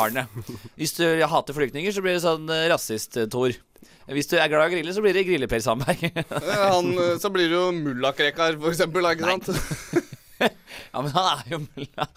Arne. 0.00 0.24
Hvis 0.80 0.96
du 0.96 1.04
hater 1.28 1.54
flyktninger, 1.56 1.92
så 1.94 2.02
blir 2.04 2.16
det 2.16 2.24
sånn 2.24 2.48
rasist-Tor. 2.72 3.54
Hvis 4.16 4.30
du 4.30 4.36
er 4.38 4.48
glad 4.50 4.68
i 4.68 4.70
å 4.70 4.74
grille, 4.76 4.94
så 4.94 5.02
blir 5.02 5.16
det 5.16 5.24
Grille-Per 5.26 5.62
Sandberg. 5.64 6.04
Han, 6.30 6.92
eh, 6.94 7.16
så 7.22 7.30
blir 7.34 7.50
det 7.50 7.56
jo 7.58 7.70
mulla 7.74 8.12
Krekar, 8.16 8.58
for 8.62 8.70
eksempel, 8.70 9.08
ikke 9.10 9.32
sant? 9.32 9.50
ja, 10.46 11.00
men 11.00 11.10
han 11.16 11.32
er 11.32 11.54
jo 11.56 11.62
mulla. 11.64 12.08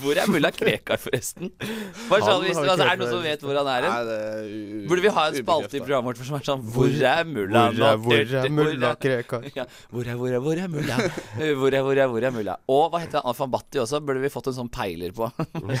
Hvor 0.00 0.18
er 0.18 0.28
mulla 0.30 0.50
Krekar, 0.52 0.98
forresten? 1.00 1.50
Bare 2.10 2.24
sånn, 2.24 2.42
hvis, 2.44 2.58
altså, 2.58 2.84
er 2.84 2.98
det 2.98 3.00
noen 3.00 3.12
som 3.14 3.22
vet 3.24 3.44
hvor 3.44 3.58
han 3.60 3.70
er 3.72 3.86
hen? 3.86 4.10
Burde 4.90 5.04
vi 5.04 5.12
ha 5.16 5.24
en 5.30 5.38
spalte 5.38 5.78
i 5.78 5.82
programmet 5.82 6.10
vårt 6.10 6.28
som 6.28 6.36
er 6.38 6.46
sånn 6.46 6.64
Hvor 6.74 6.90
er 6.90 7.24
mulla 7.28 7.64
Hvor 7.70 8.16
er, 8.18 8.96
Krekar? 9.00 9.46
Hvor 9.90 10.04
er, 10.04 10.18
hvor 10.20 10.34
er, 10.34 10.38
hvor 10.44 10.62
er 10.64 10.70
mulla? 10.72 11.00
Hvor 11.00 11.76
er, 11.76 11.84
hvor 11.86 11.96
er, 11.96 12.06
hvor 12.12 12.28
er 12.28 12.34
mulla? 12.34 12.58
Og 12.70 12.86
hva 12.92 13.02
heter 13.02 13.20
han? 13.20 13.30
Alfan 13.32 13.52
Batti 13.52 13.82
også, 13.82 14.02
burde 14.04 14.22
vi 14.24 14.32
fått 14.32 14.50
en 14.52 14.58
sånn 14.60 14.72
peiler 14.72 15.14
på. 15.16 15.30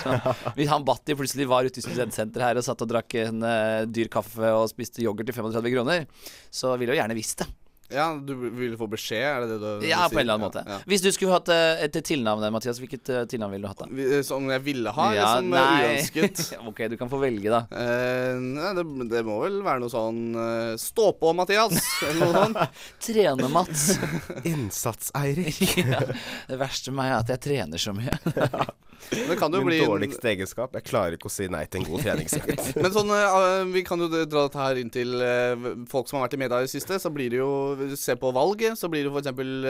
Hvis 0.58 0.70
han 0.72 0.86
Batti 0.88 1.18
plutselig 1.18 1.48
var 1.50 1.66
ute 1.68 1.82
i 1.82 1.84
studentsenteret 1.84 2.46
her 2.50 2.60
og 2.60 2.66
satt 2.66 2.84
og 2.86 2.92
drakk 2.92 3.18
en 3.26 3.44
eh, 3.46 3.86
dyr 3.90 4.10
kaffe 4.12 4.54
og 4.56 4.68
spiste 4.72 5.04
yoghurt 5.04 5.28
til 5.28 5.36
35 5.36 5.74
kroner, 5.76 6.06
så 6.50 6.76
ville 6.80 6.94
jo 6.94 7.02
gjerne 7.02 7.18
visst 7.18 7.42
det. 7.44 7.50
Ja, 7.90 8.06
du 8.22 8.32
vil 8.54 8.76
få 8.78 8.86
beskjed, 8.90 9.22
er 9.26 9.44
det 9.46 9.56
det 9.62 9.70
du 9.82 9.86
Ja, 9.88 10.04
på 10.08 10.18
en 10.18 10.22
eller 10.22 10.36
annen 10.38 10.44
måte. 10.46 10.62
Ja, 10.66 10.76
ja. 10.78 10.86
Hvis 10.90 11.02
du 11.04 11.08
skulle 11.14 11.32
hatt 11.34 11.48
eh, 11.52 11.82
et 11.86 11.96
tilnavn, 12.06 12.44
Mathias, 12.54 12.78
hvilket 12.82 13.10
eh, 13.10 13.24
tilnavn 13.30 13.54
ville 13.56 13.66
du 13.66 13.70
hatt 13.72 13.82
da? 13.82 14.20
Som 14.26 14.46
jeg 14.52 14.62
ville 14.66 14.92
ha, 14.96 15.06
Ja, 15.16 15.30
eller 15.38 15.40
som 15.40 15.50
nei. 15.54 15.88
uønsket? 15.88 16.42
ok, 16.70 16.82
du 16.92 16.96
kan 17.00 17.10
få 17.12 17.20
velge, 17.22 17.50
da. 17.50 17.62
Eh, 17.74 18.38
nei, 18.40 18.70
det, 18.78 18.86
det 19.10 19.24
må 19.26 19.40
vel 19.42 19.58
være 19.66 19.82
noe 19.84 19.92
sånn 19.92 20.20
eh, 20.38 20.74
Stå 20.80 21.10
på, 21.20 21.32
Mathias! 21.38 21.78
Eller 22.08 22.20
noe 22.30 22.44
sånt. 22.44 22.78
Trene-Mats. 23.08 23.86
Innsats-Eirik. 24.52 25.60
ja. 25.84 26.00
Det 26.50 26.60
verste 26.60 26.94
med 26.94 27.02
meg 27.02 27.12
er 27.14 27.18
at 27.24 27.34
jeg 27.34 27.44
trener 27.48 27.80
så 27.82 27.94
mye. 27.96 28.14
Min 29.10 29.84
dårligste 29.84 30.30
egenskap. 30.30 30.74
Jeg 30.78 30.86
klarer 30.86 31.16
ikke 31.16 31.30
å 31.30 31.32
si 31.32 31.48
nei 31.50 31.64
til 31.66 31.82
en 31.82 31.88
god 31.88 32.04
treningsøkt. 32.06 32.70
Men 32.82 32.94
sånn, 32.94 33.10
uh, 33.10 33.66
vi 33.72 33.82
kan 33.86 34.00
jo 34.00 34.10
dra 34.10 34.46
dette 34.46 34.60
her 34.60 34.80
inn 34.80 34.92
til 34.94 35.16
uh, 35.18 35.70
folk 35.90 36.10
som 36.10 36.18
har 36.18 36.28
vært 36.28 36.38
i 36.38 36.42
media 36.44 36.60
i 36.60 36.68
det 36.68 36.74
siste. 36.74 37.00
Så 37.02 37.12
blir 37.14 37.32
det 37.32 37.40
jo 37.40 37.50
Se 37.98 38.14
på 38.18 38.30
valget, 38.34 38.78
så 38.78 38.90
blir 38.92 39.06
det 39.06 39.12
for 39.12 39.22
eksempel 39.22 39.66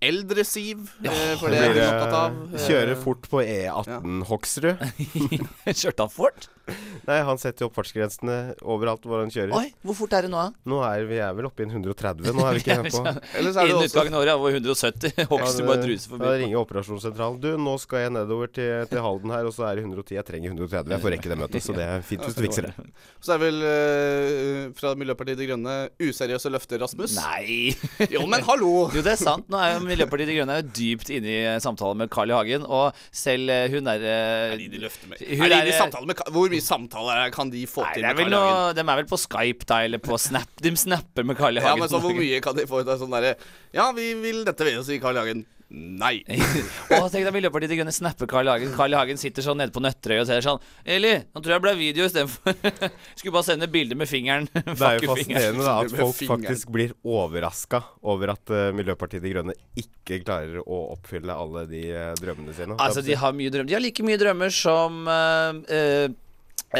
uh, 0.00 0.06
eldresiv. 0.08 0.86
ja, 1.04 1.12
for 1.40 1.52
det 1.52 1.60
er 1.60 1.74
Blir 1.74 1.80
vi 1.80 1.86
opptatt 1.88 2.16
av. 2.20 2.38
Eh, 2.54 2.64
Kjøre 2.68 2.96
fort 3.00 3.28
på 3.30 3.42
E18 3.44 4.24
Hoksrud. 4.30 4.86
Kjørte 5.80 6.06
han 6.06 6.14
fort? 6.14 6.48
Nei, 7.08 7.16
han 7.26 7.38
setter 7.40 7.64
jo 7.64 7.68
opp 7.70 7.74
fartsgrensene 7.80 8.34
overalt 8.62 9.02
hvor 9.08 9.24
han 9.24 9.30
kjører. 9.32 9.50
Oi, 9.58 9.72
hvor 9.82 9.96
fort 9.98 10.12
er 10.14 10.28
det 10.28 10.30
nå, 10.30 10.38
da? 10.38 10.52
Nå 10.70 10.76
er 10.86 11.06
vi 11.08 11.16
er 11.18 11.32
vel 11.34 11.48
oppe 11.48 11.64
i 11.64 11.66
en 11.66 11.72
130, 11.74 12.28
nå 12.36 12.44
er 12.46 12.54
vi 12.54 12.60
ikke 12.62 12.76
her 12.78 12.86
på 12.86 13.00
er 13.10 13.16
det 13.42 13.64
Innen 13.64 13.88
utgangen 13.88 14.14
av 14.14 14.22
året 14.22 14.38
var 14.44 14.54
170. 14.54 15.24
Hogst 15.32 15.62
bare 15.66 15.80
druser 15.82 16.12
Da 16.12 16.14
forbi. 16.14 16.34
ringer 16.44 16.60
operasjonssentralen. 16.60 17.40
Du, 17.42 17.48
nå 17.58 17.74
skal 17.82 18.04
jeg 18.04 18.12
nedover 18.14 18.52
til, 18.54 18.70
til 18.92 19.02
Halden 19.02 19.34
her, 19.34 19.48
og 19.50 19.56
så 19.56 19.66
er 19.66 19.80
det 19.80 19.86
110. 19.88 20.14
Jeg 20.20 20.28
trenger 20.28 20.54
130. 20.54 20.94
Jeg 20.94 21.02
får 21.02 21.14
rekke 21.16 21.32
det 21.32 21.38
møtet, 21.42 21.66
så 21.66 21.74
det 21.74 21.88
er 21.88 22.04
fint 22.12 22.22
hvis 22.28 22.38
du 22.38 22.42
fikser 22.46 22.68
det. 22.70 22.86
Så 23.18 23.34
er 23.34 23.42
vel 23.42 23.58
eh, 23.66 24.62
fra 24.78 24.94
Miljøpartiet 25.00 25.40
De 25.42 25.50
Grønne 25.50 25.76
useriøse 26.06 26.54
løfter, 26.54 26.78
Rasmus. 26.84 27.16
Nei! 27.18 27.74
Jo, 28.14 28.22
men 28.30 28.46
hallo! 28.46 28.86
Jo, 28.94 29.02
det 29.02 29.16
er 29.16 29.20
sant. 29.24 29.50
Nå 29.50 29.58
er 29.58 29.74
jo 29.74 29.82
Miljøpartiet 29.90 30.30
De 30.30 30.36
Grønne 30.38 30.56
er 30.56 30.62
jo 30.62 30.70
dypt 30.78 31.10
inne 31.16 31.34
i 31.34 31.60
samtalen 31.60 32.00
med 32.00 32.10
Carl 32.14 32.30
I. 32.32 32.36
Hagen, 32.38 32.64
og 32.66 32.96
selv 33.12 33.50
eh, 33.52 33.66
hun 33.74 33.90
er 33.92 34.00
eh, 34.06 34.54
Er 34.54 34.56
de 34.62 34.68
de 34.72 34.82
løfter 34.86 35.10
med? 35.10 35.20
Hun 35.26 35.44
Er 35.46 35.48
de 35.50 35.74
er- 35.74 36.06
med 36.06 36.24
Hvor 36.30 36.48
mye 36.54 36.64
samtaler 36.64 37.24
er- 37.26 37.30
kan 37.34 37.50
de 37.50 37.66
få 37.66 37.82
Nei, 37.84 37.92
til 37.94 38.02
med 38.08 38.16
Carl 38.22 38.32
I. 38.32 38.40
Hagen? 38.40 38.74
De 38.80 38.80
er 38.86 38.96
vel 39.02 39.10
på 39.12 39.20
Skype 39.26 39.66
da, 39.66 39.80
eller 39.84 39.98
på 39.98 40.18
Snap. 40.18 40.48
De 40.62 40.74
snapper 40.76 41.24
med 41.24 41.36
Carl 41.36 41.56
I. 41.56 41.60
Ja, 41.60 41.68
Hagen. 41.74 41.80
men 41.84 41.88
så 41.92 42.00
hvor 42.00 42.14
mye 42.16 42.40
kan 42.40 42.56
de 42.56 42.66
få 42.70 42.80
ut 42.84 42.88
av 42.88 42.98
sånn 43.02 43.10
derre 43.10 43.34
Ja, 43.74 43.90
vi 43.92 44.14
vil 44.14 44.44
dette 44.44 44.64
ved, 44.64 44.82
sier 44.86 45.00
Carl 45.02 45.16
I. 45.16 45.20
Hagen. 45.26 45.46
Nei. 45.70 46.20
Og 46.98 47.06
tenk 47.12 47.22
deg 47.22 47.34
Miljøpartiet 47.34 47.70
De 47.70 47.78
Grønne 47.78 47.94
snapper 47.94 48.26
Carl 48.30 48.50
Hagen. 48.50 48.72
Carl 48.74 48.96
Hagen 48.98 49.20
sitter 49.20 49.44
sånn 49.46 49.60
nede 49.62 49.70
på 49.74 49.82
Nøtterøy 49.84 50.18
og 50.22 50.26
ser 50.26 50.42
sånn 50.42 50.58
Eli, 50.82 51.12
nå 51.30 51.42
tror 51.42 51.54
jeg 51.54 51.60
det 51.60 51.66
ble 51.66 51.74
video 51.78 52.08
istedenfor. 52.08 52.56
Skulle 53.18 53.34
bare 53.36 53.46
sende 53.46 53.70
bilde 53.70 53.98
med 53.98 54.10
fingeren. 54.10 54.48
Det 54.54 54.74
er 54.86 54.98
jo 54.98 55.12
fascinerende 55.12 55.66
da 55.66 55.76
at 55.84 55.94
folk 55.94 56.24
faktisk 56.32 56.72
blir 56.74 56.94
overraska 57.06 57.82
over 58.10 58.34
at 58.34 58.54
uh, 58.54 58.70
Miljøpartiet 58.74 59.22
De 59.22 59.34
Grønne 59.34 59.56
ikke 59.78 60.22
klarer 60.24 60.58
å 60.64 60.80
oppfylle 60.96 61.36
alle 61.36 61.66
de 61.70 61.84
uh, 61.94 62.10
drømmene 62.18 62.56
sine. 62.56 62.78
Altså, 62.80 63.04
de 63.06 63.14
har 63.18 63.36
mye 63.36 63.52
drømmer. 63.52 63.70
De 63.70 63.78
har 63.78 63.84
like 63.84 64.06
mye 64.06 64.18
drømmer 64.20 64.54
som 64.54 65.04
uh, 65.06 65.54
eh, 65.70 66.10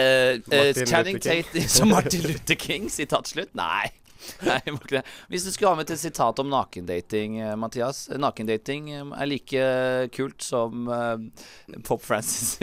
eh, 0.01 0.41
eh, 0.51 0.85
Channing. 0.87 1.21
Tate 1.21 1.69
som 1.69 1.89
Martin 1.89 2.23
Luther 2.23 2.55
King, 2.55 2.91
sitat 2.91 3.27
slutt. 3.27 3.55
Nei. 3.55 3.91
Nei, 4.47 4.59
jeg 4.65 4.75
må 4.75 4.81
ikke 4.83 4.99
det. 4.99 5.05
Hvis 5.33 5.47
du 5.47 5.51
skulle 5.53 5.73
ha 5.73 5.79
med 5.79 5.91
et 5.91 6.01
sitat 6.01 6.41
om 6.43 6.49
nakendating, 6.53 7.39
eh, 7.43 7.55
Mathias. 7.61 8.03
Nakendating 8.21 8.91
eh, 8.93 9.13
er 9.17 9.31
like 9.31 9.67
kult 10.17 10.45
som 10.45 10.89
uh, 10.91 11.17
Pop 11.87 12.03
Francis. 12.05 12.59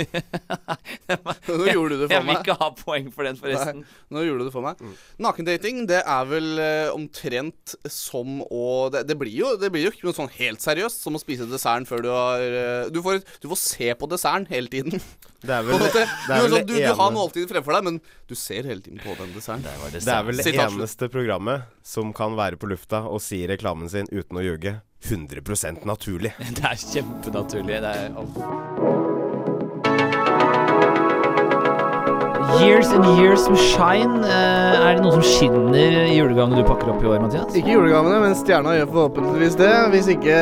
Nå 1.50 1.70
gjorde 1.70 1.96
du 1.96 2.04
det 2.04 2.10
for 2.10 2.12
meg. 2.12 2.18
Jeg 2.18 2.26
vil 2.28 2.42
ikke 2.42 2.58
ha 2.62 2.70
poeng 2.82 3.12
for 3.14 3.28
den, 3.28 3.40
forresten. 3.40 3.84
Nå 4.14 4.26
gjorde 4.26 4.46
du 4.46 4.50
det 4.50 4.56
for 4.56 4.66
meg. 4.66 4.84
Nakendating, 5.24 5.86
det 5.90 6.02
er 6.04 6.28
vel 6.30 6.52
uh, 6.60 6.96
omtrent 6.96 7.78
som 7.92 8.42
å 8.48 8.66
det, 8.94 9.06
det, 9.10 9.18
blir 9.20 9.34
jo, 9.34 9.54
det 9.60 9.72
blir 9.74 9.88
jo 9.88 9.94
ikke 9.94 10.08
noe 10.10 10.18
sånn 10.18 10.34
helt 10.38 10.64
seriøst 10.64 11.06
som 11.06 11.18
å 11.18 11.22
spise 11.22 11.48
desserten 11.50 11.88
før 11.90 12.04
du 12.04 12.12
har 12.12 12.44
uh, 12.44 12.92
Du 12.94 13.02
får, 13.06 13.24
du 13.42 13.50
får 13.52 13.62
se 13.64 13.94
på 13.98 14.12
desserten 14.12 14.48
hele 14.52 14.72
tiden. 14.72 15.02
Det 15.42 15.54
er 15.54 15.64
vel 15.68 15.80
det, 15.80 15.92
Du, 15.94 16.00
er 16.02 16.42
vel 16.42 16.54
sånn, 16.54 16.68
du, 16.68 16.76
det 16.76 16.86
du 16.88 16.94
har 16.98 17.14
måltidet 17.14 17.38
måltid 17.38 17.52
fremfor 17.52 17.78
deg, 17.78 17.88
men 17.88 18.00
du 18.28 18.36
ser 18.38 18.68
hele 18.68 18.82
tiden 18.84 19.02
på 19.04 19.16
den 19.20 19.34
desserten. 19.36 19.66
Det 19.66 20.14
er 20.14 20.26
vel 20.28 20.42
det 20.42 20.54
eneste 20.54 21.10
programmet 21.14 21.47
som 21.86 22.14
kan 22.16 22.36
være 22.38 22.60
på 22.60 22.70
lufta 22.72 23.04
og 23.08 23.22
si 23.24 23.44
reklamen 23.50 23.90
sin 23.92 24.10
uten 24.12 24.40
å 24.40 24.46
ljuge. 24.46 24.80
100% 25.08 25.86
naturlig. 25.86 26.34
Det 26.58 26.66
er 26.66 26.80
kjempenaturlig. 26.82 27.82
Det 27.84 27.94
er 27.94 29.18
Years 32.58 32.88
and 32.88 33.06
years 33.20 33.44
med 33.50 33.60
shine. 33.60 34.24
Eh, 34.26 34.78
er 34.80 34.96
det 34.98 35.04
noe 35.04 35.14
som 35.20 35.26
skinner 35.26 35.98
i 36.08 36.16
julegavene 36.16 36.58
du 36.58 36.66
pakker 36.66 36.90
opp 36.94 37.04
i 37.04 37.10
år, 37.12 37.20
Mathias? 37.22 37.54
Ikke 37.60 37.76
julegavene, 37.76 38.18
men 38.24 38.34
stjerna 38.40 38.74
gjør 38.80 38.90
forhåpentligvis 38.96 39.58
det. 39.60 39.74
Hvis 39.94 40.10
ikke 40.16 40.38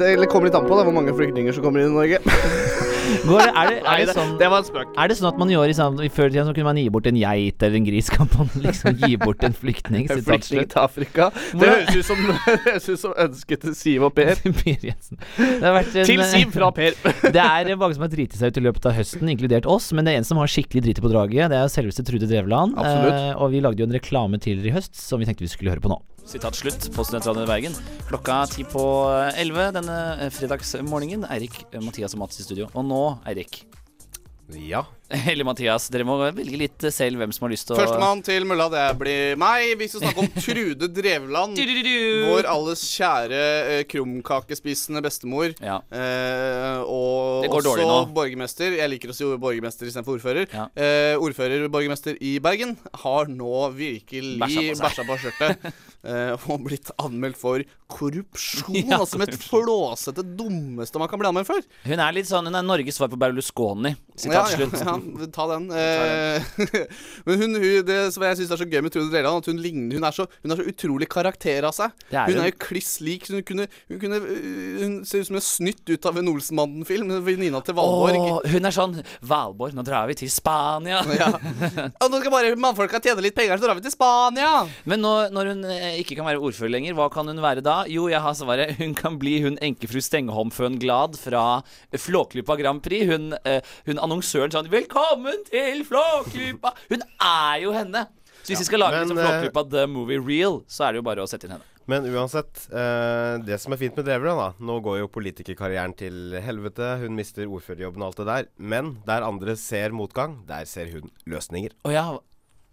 Det 0.00 0.14
eller 0.16 0.30
kommer 0.32 0.50
litt 0.50 0.58
an 0.58 0.66
på 0.66 0.74
da, 0.74 0.86
hvor 0.88 0.96
mange 0.96 1.14
flyktninger 1.14 1.54
som 1.54 1.66
kommer 1.66 1.84
inn 1.84 1.92
i 1.92 1.98
Norge. 2.00 2.22
Går 3.26 3.40
det, 3.40 3.48
er, 3.50 3.70
det, 3.70 3.80
er, 3.84 4.02
det 4.08 4.14
sånn, 4.16 4.32
det 4.40 4.48
var 4.52 4.62
en 4.62 4.66
spøk. 4.68 4.92
er 4.94 5.10
det 5.10 5.16
sånn 5.18 5.28
at 5.30 5.40
man 5.40 5.52
gjør 5.52 5.72
i 5.72 5.76
sånn, 5.76 6.00
i 6.04 6.10
før 6.12 6.30
i 6.30 6.34
tiden 6.34 6.48
så 6.48 6.54
kunne 6.56 6.68
man 6.70 6.80
gi 6.80 6.86
bort 6.92 7.08
en 7.10 7.18
geit 7.20 7.64
eller 7.66 7.80
en 7.80 7.88
gris? 7.88 8.10
Kan 8.14 8.30
man 8.36 8.50
liksom 8.64 8.98
gi 9.00 9.18
bort 9.20 9.44
en 9.46 9.56
flyktning? 9.56 10.08
En 10.10 10.22
flyktning 10.26 10.66
til 10.70 10.80
Afrika. 10.82 11.28
Det 11.54 11.68
høres 11.70 11.96
ut 11.96 12.08
som, 12.08 12.22
som 13.04 13.14
ønsket 13.26 13.64
til 13.64 13.76
Siv 13.78 14.06
og 14.08 14.14
Per. 14.16 14.34
Per 14.60 14.86
Jensen. 14.90 15.20
Det 15.36 15.62
har 15.64 15.76
vært 15.76 15.94
en, 15.94 16.08
Til 16.08 16.24
Siv 16.32 16.54
fra 16.56 16.70
Per. 16.76 16.98
Det 17.30 17.44
er 17.44 17.72
mange 17.76 17.96
som 17.96 18.06
har 18.06 18.12
driti 18.12 18.40
seg 18.40 18.52
ut 18.52 18.60
i 18.60 18.64
løpet 18.68 18.90
av 18.90 18.96
høsten, 18.98 19.30
inkludert 19.32 19.68
oss. 19.70 19.90
Men 19.96 20.08
det 20.08 20.14
er 20.14 20.22
en 20.22 20.28
som 20.28 20.40
har 20.42 20.50
skikkelig 20.50 20.86
driti 20.88 21.04
på 21.04 21.12
draget. 21.12 21.50
Det 21.52 21.60
er 21.60 21.72
selveste 21.72 22.06
Trude 22.06 22.28
Drevland. 22.30 22.78
Eh, 22.80 23.32
og 23.36 23.54
vi 23.54 23.62
lagde 23.64 23.82
jo 23.82 23.88
en 23.88 23.96
reklame 23.96 24.40
tidligere 24.40 24.74
i 24.74 24.78
høst 24.80 24.98
som 24.98 25.20
vi 25.20 25.28
tenkte 25.28 25.46
vi 25.46 25.52
skulle 25.52 25.74
høre 25.74 25.84
på 25.84 25.92
nå. 25.92 26.00
Sitat 26.30 26.54
slutt 26.54 26.84
på 26.94 27.02
Studentradioen 27.02 27.46
i 27.46 27.48
Bergen. 27.48 27.76
Klokka 28.06 28.42
ti 28.52 28.62
på 28.68 28.82
elleve 29.40 29.70
denne 29.74 29.96
eh, 30.20 30.28
fredagsmorgenen. 30.30 31.24
Eirik, 31.32 31.56
eh, 31.72 31.80
Mathias 31.82 32.14
og 32.14 32.20
Mats 32.22 32.38
i 32.38 32.44
studio. 32.44 32.68
Og 32.70 32.84
nå, 32.86 32.99
Eirik. 33.28 33.62
Ja. 34.50 34.80
Eller 35.30 35.46
Mathias, 35.46 35.84
dere 35.90 36.02
må 36.06 36.16
velge 36.22 36.58
litt 36.58 36.84
selv 36.94 37.18
hvem 37.20 37.30
som 37.34 37.44
har 37.46 37.52
lyst 37.52 37.66
til 37.68 37.74
å 37.74 37.78
Førstemann 37.80 38.20
til 38.26 38.44
mølla, 38.46 38.66
det 38.70 38.82
blir 38.98 39.36
meg. 39.38 39.72
Vi 39.78 39.86
skal 39.90 40.02
snakke 40.04 40.22
om 40.24 40.28
Trude 40.44 40.88
Drevland. 40.94 41.58
Vår 42.26 42.48
alles 42.50 42.82
kjære 42.94 43.40
eh, 43.74 43.82
krumkakespisende 43.90 45.02
bestemor. 45.06 45.54
Ja. 45.62 45.80
Eh, 45.94 46.82
og 46.82 47.44
Det 47.46 47.50
går 47.52 47.60
også 47.60 47.68
dårlig 47.70 47.86
nå. 47.90 47.98
borgermester. 48.14 48.74
Jeg 48.78 48.92
liker 48.94 49.14
å 49.14 49.16
si 49.18 49.30
borgermester 49.46 49.90
istedenfor 49.90 50.18
ordfører. 50.18 50.50
Ja. 50.54 50.66
Eh, 50.78 51.14
ordfører, 51.18 51.66
borgermester 51.70 52.18
i 52.18 52.36
Bergen, 52.42 52.76
har 53.04 53.30
nå 53.30 53.54
virkelig 53.78 54.36
Bæsja 54.42 54.66
på 54.66 54.78
seg. 54.78 54.84
bæsja 54.88 55.06
på 55.10 55.20
skjørtet. 55.24 55.70
eh, 56.04 56.32
og 56.50 56.62
blitt 56.68 56.90
anmeldt 57.00 57.38
for 57.40 57.64
korrupsjon. 57.90 58.76
Ja, 58.86 59.00
altså 59.00 59.18
med 59.18 59.32
et 59.32 59.42
flåsete 59.42 60.22
dummeste 60.22 61.00
man 61.00 61.10
kan 61.10 61.20
bli 61.20 61.30
anmeldt 61.30 61.48
for. 61.50 61.64
Hun 61.86 62.02
er 62.02 62.14
litt 62.14 62.28
sånn 62.28 62.46
Hun 62.46 62.54
er 62.54 62.62
Norges 62.66 63.00
svar 63.00 63.10
på 63.10 63.18
Berlusconi. 63.20 63.90
Ja, 63.96 64.20
Sitat 64.20 64.52
ja, 64.52 64.58
slutt. 64.60 64.76
ja, 64.84 65.28
ta 65.34 65.46
den. 65.52 65.66
Eh, 65.74 66.50
men 67.26 67.40
hun, 67.42 67.58
hun, 67.58 67.80
det 67.88 67.98
som 68.14 68.24
jeg 68.26 68.40
syns 68.40 68.54
er 68.54 68.62
så 68.62 68.68
gøy 68.68 68.84
med 68.84 68.94
Trude 68.94 69.10
Drevland, 69.10 69.42
at 69.42 69.50
hun 69.50 69.62
ligner 69.62 69.98
Hun 69.98 70.06
er 70.06 70.14
så, 70.14 70.26
hun 70.44 70.54
er 70.54 70.60
så 70.60 70.68
utrolig 70.70 71.08
karakter 71.10 71.66
av 71.66 71.74
seg. 71.76 71.94
Er 72.12 72.30
hun 72.30 72.38
hun. 72.38 72.44
er 72.44 72.52
jo 72.52 72.58
kliss 72.62 72.92
lik. 73.04 73.26
Hun, 73.30 73.42
kunne, 73.46 73.66
hun, 73.90 73.98
kunne, 74.02 74.20
øh, 74.22 74.78
hun 74.84 74.96
ser 75.08 75.24
ut 75.24 75.30
som 75.30 75.40
en 75.40 75.46
snytt 75.46 75.82
ut 75.90 76.10
av 76.10 76.20
en 76.20 76.30
Olsenmannen-film. 76.30 77.10
Venninna 77.26 77.62
til 77.66 77.76
Valborg. 77.78 78.20
Åh, 78.20 78.50
hun 78.54 78.68
er 78.70 78.76
sånn 78.76 78.96
Valborg, 79.26 79.74
nå 79.76 79.84
drar 79.86 80.06
vi 80.10 80.18
til 80.22 80.30
Spania. 80.32 81.02
Ja. 81.18 81.32
Og 81.34 82.06
nå 82.12 82.20
skal 82.22 82.32
bare 82.32 82.54
mannfolka 82.60 83.00
tjene 83.02 83.24
litt 83.24 83.36
penger, 83.36 83.58
så 83.58 83.66
drar 83.66 83.78
vi 83.80 83.84
til 83.88 83.94
Spania! 83.94 84.52
Men 84.88 85.02
nå, 85.02 85.12
når 85.34 85.52
hun 85.52 85.66
eh, 85.68 85.89
ikke 85.98 86.16
kan 86.18 86.28
være 86.28 86.40
ordfører 86.40 86.72
lenger, 86.74 86.94
hva 86.98 87.08
kan 87.12 87.28
hun 87.30 87.40
være 87.42 87.64
da? 87.64 87.80
Jo, 87.90 88.06
jeg 88.12 88.22
har 88.22 88.36
svaret. 88.38 88.76
Hun 88.80 88.94
kan 88.98 89.18
bli 89.20 89.38
hun 89.44 89.58
enkefru 89.64 90.00
Stengholm-Føn 90.04 90.78
Glad 90.82 91.18
fra 91.20 91.62
Flåklypa 91.92 92.56
Grand 92.60 92.82
Prix. 92.84 93.08
Hun, 93.10 93.34
eh, 93.44 93.60
hun 93.88 93.98
annonsøren 93.98 94.54
sånn 94.54 94.70
'Velkommen 94.70 95.44
til 95.50 95.84
Flåklypa'! 95.88 96.74
Hun 96.92 97.02
er 97.18 97.60
jo 97.64 97.74
henne! 97.76 98.06
Så 98.40 98.54
hvis 98.54 98.62
vi 98.62 98.70
skal 98.70 98.80
lage 98.80 98.96
Men, 98.96 99.08
liksom 99.08 99.20
Flåklypa 99.20 99.66
The 99.70 99.86
Movie 99.86 100.20
Real, 100.20 100.62
så 100.66 100.86
er 100.86 100.92
det 100.92 101.02
jo 101.02 101.08
bare 101.10 101.24
å 101.24 101.28
sette 101.28 101.46
inn 101.46 101.58
henne. 101.58 101.66
Men 101.90 102.06
uansett, 102.06 102.68
eh, 102.70 103.42
det 103.42 103.58
som 103.60 103.72
er 103.74 103.80
fint 103.80 103.96
med 103.96 104.06
Drevland, 104.06 104.38
da 104.38 104.64
Nå 104.64 104.78
går 104.84 105.00
jo 105.00 105.10
politikerkarrieren 105.10 105.96
til 105.96 106.36
helvete. 106.38 107.00
Hun 107.02 107.16
mister 107.16 107.48
ordførerjobben 107.50 108.04
og 108.04 108.12
alt 108.12 108.20
det 108.20 108.26
der. 108.30 108.48
Men 108.58 108.98
der 109.08 109.26
andre 109.26 109.56
ser 109.56 109.90
motgang, 109.90 110.46
der 110.46 110.68
ser 110.70 110.92
hun 110.92 111.10
løsninger. 111.26 111.74
Å 111.84 111.92
ja. 111.94 112.04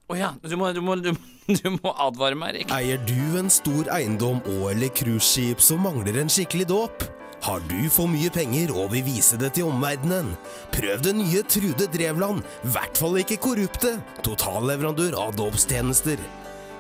Å 0.08 0.16
ja. 0.16 0.30
Du 0.40 0.56
må, 0.56 0.70
du, 0.72 0.80
må, 0.80 0.96
du, 0.96 1.12
du 1.60 1.68
må 1.82 1.92
advare 2.00 2.38
meg, 2.40 2.56
Erik. 2.56 2.72
Eier 2.72 3.02
du 3.04 3.40
en 3.40 3.52
stor 3.52 3.90
eiendom 3.92 4.40
og 4.56 4.72
eller 4.72 4.92
cruiseskip 4.96 5.64
som 5.64 5.84
mangler 5.84 6.22
en 6.22 6.32
skikkelig 6.32 6.70
dåp? 6.72 7.04
Har 7.44 7.62
du 7.70 7.90
for 7.94 8.10
mye 8.10 8.32
penger 8.34 8.72
og 8.74 8.94
vil 8.96 9.04
vise 9.06 9.38
det 9.38 9.52
til 9.58 9.68
omverdenen? 9.68 10.32
Prøv 10.74 11.04
det 11.06 11.14
nye 11.20 11.44
Trude 11.46 11.86
Drevland, 11.94 12.42
i 12.66 12.72
hvert 12.74 12.98
fall 12.98 13.20
ikke 13.22 13.38
korrupte, 13.44 13.98
totalleverandør 14.26 15.20
av 15.22 15.36
dåpstjenester. 15.38 16.24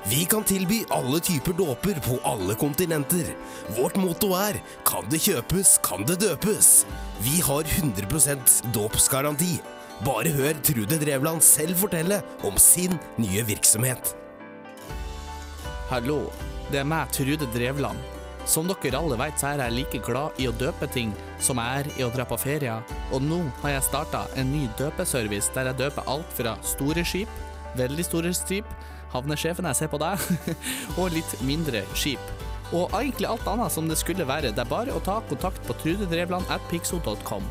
Vi 0.07 0.23
kan 0.31 0.47
tilby 0.47 0.85
alle 0.95 1.19
typer 1.19 1.53
dåper 1.53 1.99
på 2.05 2.17
alle 2.25 2.55
kontinenter. 2.55 3.33
Vårt 3.75 3.99
motto 3.99 4.31
er 4.39 4.61
'Kan 4.85 5.09
det 5.11 5.19
kjøpes, 5.19 5.79
kan 5.83 6.05
det 6.05 6.19
døpes'. 6.23 6.85
Vi 7.19 7.41
har 7.41 7.63
100% 7.63 8.63
dåpsgaranti. 8.71 9.59
Bare 10.05 10.29
hør 10.29 10.53
Trude 10.61 10.99
Drevland 11.01 11.41
selv 11.41 11.79
fortelle 11.79 12.19
om 12.45 12.57
sin 12.61 12.93
nye 13.17 13.41
virksomhet. 13.47 14.11
Hallo, 15.89 16.27
det 16.69 16.83
er 16.83 16.85
meg, 16.85 17.09
Trude 17.15 17.47
Drevland. 17.55 17.97
Som 18.47 18.69
dere 18.69 18.99
alle 18.99 19.17
vet, 19.19 19.39
så 19.41 19.49
er 19.49 19.63
jeg 19.65 19.73
like 19.73 20.03
glad 20.05 20.37
i 20.37 20.45
å 20.47 20.53
døpe 20.53 20.85
ting 20.93 21.15
som 21.41 21.57
jeg 21.57 21.81
er 21.81 21.89
i 21.97 22.05
å 22.05 22.11
dra 22.13 22.27
på 22.29 22.37
ferie. 22.37 22.77
Og 23.09 23.25
nå 23.25 23.41
har 23.63 23.73
jeg 23.73 23.87
starta 23.89 24.27
en 24.37 24.53
ny 24.53 24.67
døpeservice 24.77 25.49
der 25.57 25.71
jeg 25.71 25.81
døper 25.81 26.05
alt 26.13 26.29
fra 26.37 26.53
store 26.61 27.01
skip, 27.01 27.33
veldig 27.79 28.05
store 28.05 28.37
skip, 28.37 28.69
havnesjefen 29.15 29.65
jeg 29.71 29.81
ser 29.81 29.89
på 29.91 29.99
deg, 30.03 30.29
og 30.99 31.09
litt 31.17 31.39
mindre 31.41 31.81
skip. 31.97 32.33
Og 32.69 32.93
egentlig 32.93 33.31
alt 33.31 33.49
annet 33.49 33.73
som 33.73 33.89
det 33.89 33.97
skulle 33.97 34.27
være. 34.29 34.53
Det 34.53 34.61
er 34.61 34.69
bare 34.69 34.93
å 34.93 35.01
ta 35.01 35.23
kontakt 35.25 35.63
på 35.65 35.75
trudedrevland 35.81 36.45
at 36.53 36.61
pixo.com. 36.69 37.49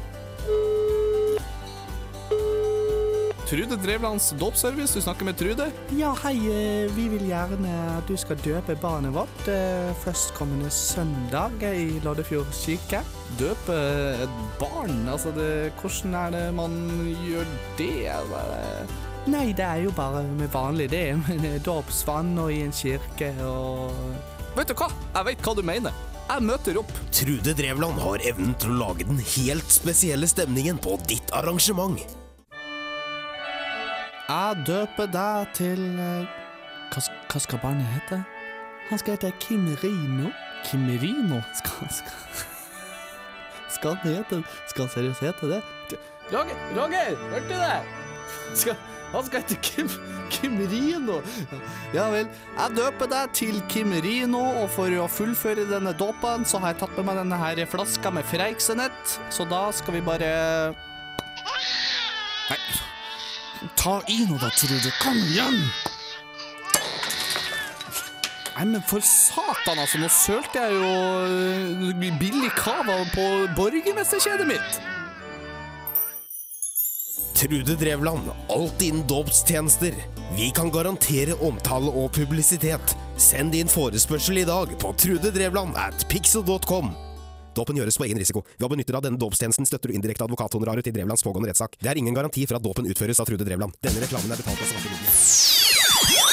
Trude 3.47 3.77
Drevlands 3.77 4.31
dåpsservice, 4.31 4.95
du 4.95 5.01
snakker 5.01 5.25
med 5.25 5.37
Trude? 5.39 5.69
Ja, 5.95 6.09
hei, 6.25 6.35
eh, 6.51 6.89
vi 6.91 7.05
vil 7.13 7.29
gjerne 7.29 7.75
at 7.93 8.09
du 8.11 8.17
skal 8.19 8.41
døpe 8.43 8.75
barnet 8.83 9.15
vårt 9.15 9.47
eh, 9.53 9.93
førstkommende 10.03 10.67
søndag 10.75 11.63
i 11.63 12.01
Loddefjord 12.03 12.51
kirke. 12.59 13.05
Døpe 13.39 13.77
et 14.25 14.35
barn? 14.59 15.07
Altså, 15.07 15.31
det, 15.37 15.71
hvordan 15.79 16.19
er 16.25 16.35
det 16.35 16.43
man 16.59 16.75
gjør 17.23 17.47
det? 17.79 18.11
Eller? 18.17 18.91
Nei, 19.31 19.47
det 19.55 19.69
er 19.69 19.87
jo 19.87 19.95
bare 19.95 20.27
med 20.27 20.51
vanlig 20.51 20.91
det, 20.91 21.05
med 21.47 21.63
dåpsvann 21.63 22.35
og 22.43 22.51
i 22.51 22.65
en 22.67 22.75
kirke 22.75 23.31
og 23.47 23.95
Vet 24.59 24.73
du 24.73 24.79
hva? 24.81 24.91
Jeg 24.91 25.31
vet 25.31 25.47
hva 25.47 25.55
du 25.55 25.63
mener. 25.71 26.05
Jeg 26.27 26.43
møter 26.51 26.83
opp. 26.83 26.95
Trude 27.15 27.55
Drevland 27.55 28.03
har 28.03 28.27
evnen 28.27 28.59
til 28.59 28.75
å 28.75 28.85
lage 28.89 29.07
den 29.07 29.23
helt 29.37 29.71
spesielle 29.71 30.27
stemningen 30.27 30.83
på 30.83 30.99
ditt 31.07 31.31
arrangement. 31.37 32.01
Jeg 34.27 34.63
døper 34.67 35.07
deg 35.07 35.51
til 35.55 35.83
eh, 36.03 36.27
hva, 36.91 37.03
hva 37.31 37.43
skal 37.43 37.61
barnet 37.63 37.87
hete? 37.95 38.19
Han 38.89 38.99
skal 38.99 39.15
hete 39.15 39.31
Kim 39.43 39.69
Rino. 39.83 40.33
Kim 40.67 40.89
Rino? 41.03 41.39
Skal, 41.55 41.87
skal, 41.95 42.43
skal 43.71 43.95
han 43.95 44.17
hete 44.17 44.41
Skal 44.71 44.87
han 44.87 44.93
seriøst 44.97 45.23
hete 45.23 45.51
det? 45.53 45.61
Roger! 46.33 46.59
Roger! 46.75 47.15
Hørte 47.31 47.47
du 47.47 47.55
det? 47.55 47.79
Skal, 48.59 48.75
han 49.13 49.29
skal 49.29 49.45
hete 49.45 49.61
Kim, 49.63 49.93
Kim 50.35 50.59
Rino. 50.73 51.21
Ja 51.95 52.09
vel. 52.11 52.27
Jeg 52.57 52.77
døper 52.81 53.13
deg 53.13 53.31
til 53.39 53.63
Kim 53.71 53.95
Rino, 53.95 54.43
og 54.65 54.67
for 54.75 54.91
å 54.91 55.07
fullføre 55.07 55.69
denne 55.71 55.95
dåpen, 55.95 56.43
så 56.43 56.59
har 56.65 56.75
jeg 56.75 56.83
tatt 56.83 56.99
med 56.99 57.13
meg 57.13 57.23
denne 57.23 57.39
her 57.45 57.63
flaska 57.71 58.11
med 58.11 58.27
Freiksenett. 58.27 59.17
Så 59.31 59.47
da 59.47 59.69
skal 59.71 60.01
vi 60.01 60.03
bare 60.11 60.35
Nei. 62.51 62.59
Ta 63.77 64.01
i 64.09 64.25
nå 64.29 64.39
da, 64.41 64.51
Trude. 64.57 64.93
Kom 65.01 65.17
igjen! 65.31 65.61
Nei, 68.57 68.65
men 68.73 68.83
for 68.89 69.05
satan, 69.05 69.79
altså. 69.83 70.01
Nå 70.01 70.09
sølte 70.13 70.63
jeg 70.63 70.77
jo 70.79 70.91
øh, 71.93 72.13
billig 72.21 72.53
cava 72.57 73.03
på 73.13 73.27
borgermesterkjedet 73.59 74.49
mitt. 74.49 74.79
Trude 77.37 77.77
Drevland, 77.77 78.31
alt 78.49 78.83
innen 78.83 79.05
dåpstjenester. 79.09 79.93
Vi 80.37 80.49
kan 80.57 80.71
garantere 80.73 81.37
omtale 81.45 81.93
og 81.93 82.15
publisitet. 82.17 82.97
Send 83.21 83.53
din 83.53 83.69
forespørsel 83.69 84.41
i 84.41 84.49
dag 84.49 84.73
på 84.81 84.95
trudedrevland 84.97 85.77
at 85.77 86.07
pixel.com. 86.09 86.95
Dåpen 87.57 87.79
gjøres 87.81 87.97
på 87.97 88.05
egen 88.07 88.21
risiko. 88.21 88.45
Ved 88.59 88.67
å 88.69 88.73
benytte 88.73 88.93
deg 88.93 89.01
av 89.01 89.07
denne 89.09 89.21
dåpstjenesten 89.21 89.67
støtter 89.69 89.89
du 89.93 89.97
indirekte 89.97 90.27
advokathonoraret 90.29 90.85
til 90.85 90.93
Drevlands 90.97 91.25
pågående 91.25 91.49
rettssak. 91.55 91.79
Det 91.81 91.89
er 91.95 91.97
ingen 92.03 92.15
garanti 92.17 92.45
for 92.47 92.61
at 92.61 92.65
dåpen 92.69 92.87
utføres 92.93 93.21
av 93.23 93.31
Trude 93.31 93.49
Drevland. 93.49 93.73
Denne 93.83 94.05
reklamen 94.05 94.33
er 94.37 94.43
betalt 94.45 94.61
av 94.61 94.73
svarte 94.75 94.93
midler. 94.93 96.27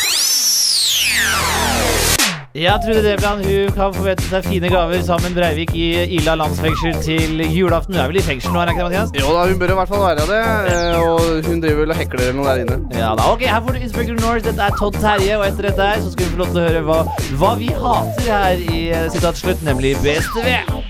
Ja, 2.53 2.75
Trude 2.77 3.01
Drevland 3.01 3.45
hun 3.47 3.71
kan 3.73 3.93
forvente 3.95 4.27
seg 4.29 4.45
fine 4.45 4.69
gaver 4.69 5.01
sammen 5.01 5.31
med 5.33 5.39
Breivik 5.39 5.71
i 5.73 5.87
Ila 6.19 6.35
landsfengsel 6.37 6.99
til 7.01 7.41
julaften. 7.49 7.95
Hun 7.97 8.03
er 8.03 8.11
vel 8.11 8.19
i 8.21 8.25
fengsel 8.27 8.53
nå, 8.53 8.61
er 8.61 8.69
hun 8.69 8.75
ikke 8.75 8.83
det, 8.83 8.91
Mathias? 8.91 9.15
Jo 9.23 9.31
da, 9.33 9.47
hun 9.49 9.57
bør 9.63 9.73
i 9.73 9.77
hvert 9.79 9.89
fall 9.89 10.03
være 10.03 10.27
det. 10.29 10.43
eh, 10.75 10.99
Og 11.01 11.49
hun 11.49 11.63
driver 11.65 11.81
vel 11.81 11.95
og 11.95 11.97
hekler 12.03 12.21
eller 12.27 12.37
noe 12.37 12.45
der 12.51 12.61
inne. 12.67 12.77
Ja 12.99 13.15
da, 13.17 13.25
ok, 13.33 13.47
Her 13.49 13.65
får 13.65 13.73
du 13.79 13.87
Inspector 13.87 14.21
Norse. 14.21 14.45
Dette 14.51 14.67
er 14.69 14.77
Todd 14.77 14.99
Terje, 15.01 15.39
og 15.39 15.47
etter 15.47 15.69
dette 15.71 15.89
her 15.89 16.05
så 16.05 16.13
skal 16.13 16.27
vi 16.29 16.35
få 16.35 16.43
lov 16.43 16.53
til 16.53 16.61
å 16.61 16.67
høre 16.69 16.85
hva, 16.91 17.01
hva 17.41 17.51
vi 17.63 17.73
hater 17.73 18.29
her 18.29 18.63
i 18.69 18.83
eh, 18.93 19.09
sitat 19.17 19.41
slutt, 19.41 19.65
nemlig 19.65 19.97
BSTV. 20.05 20.82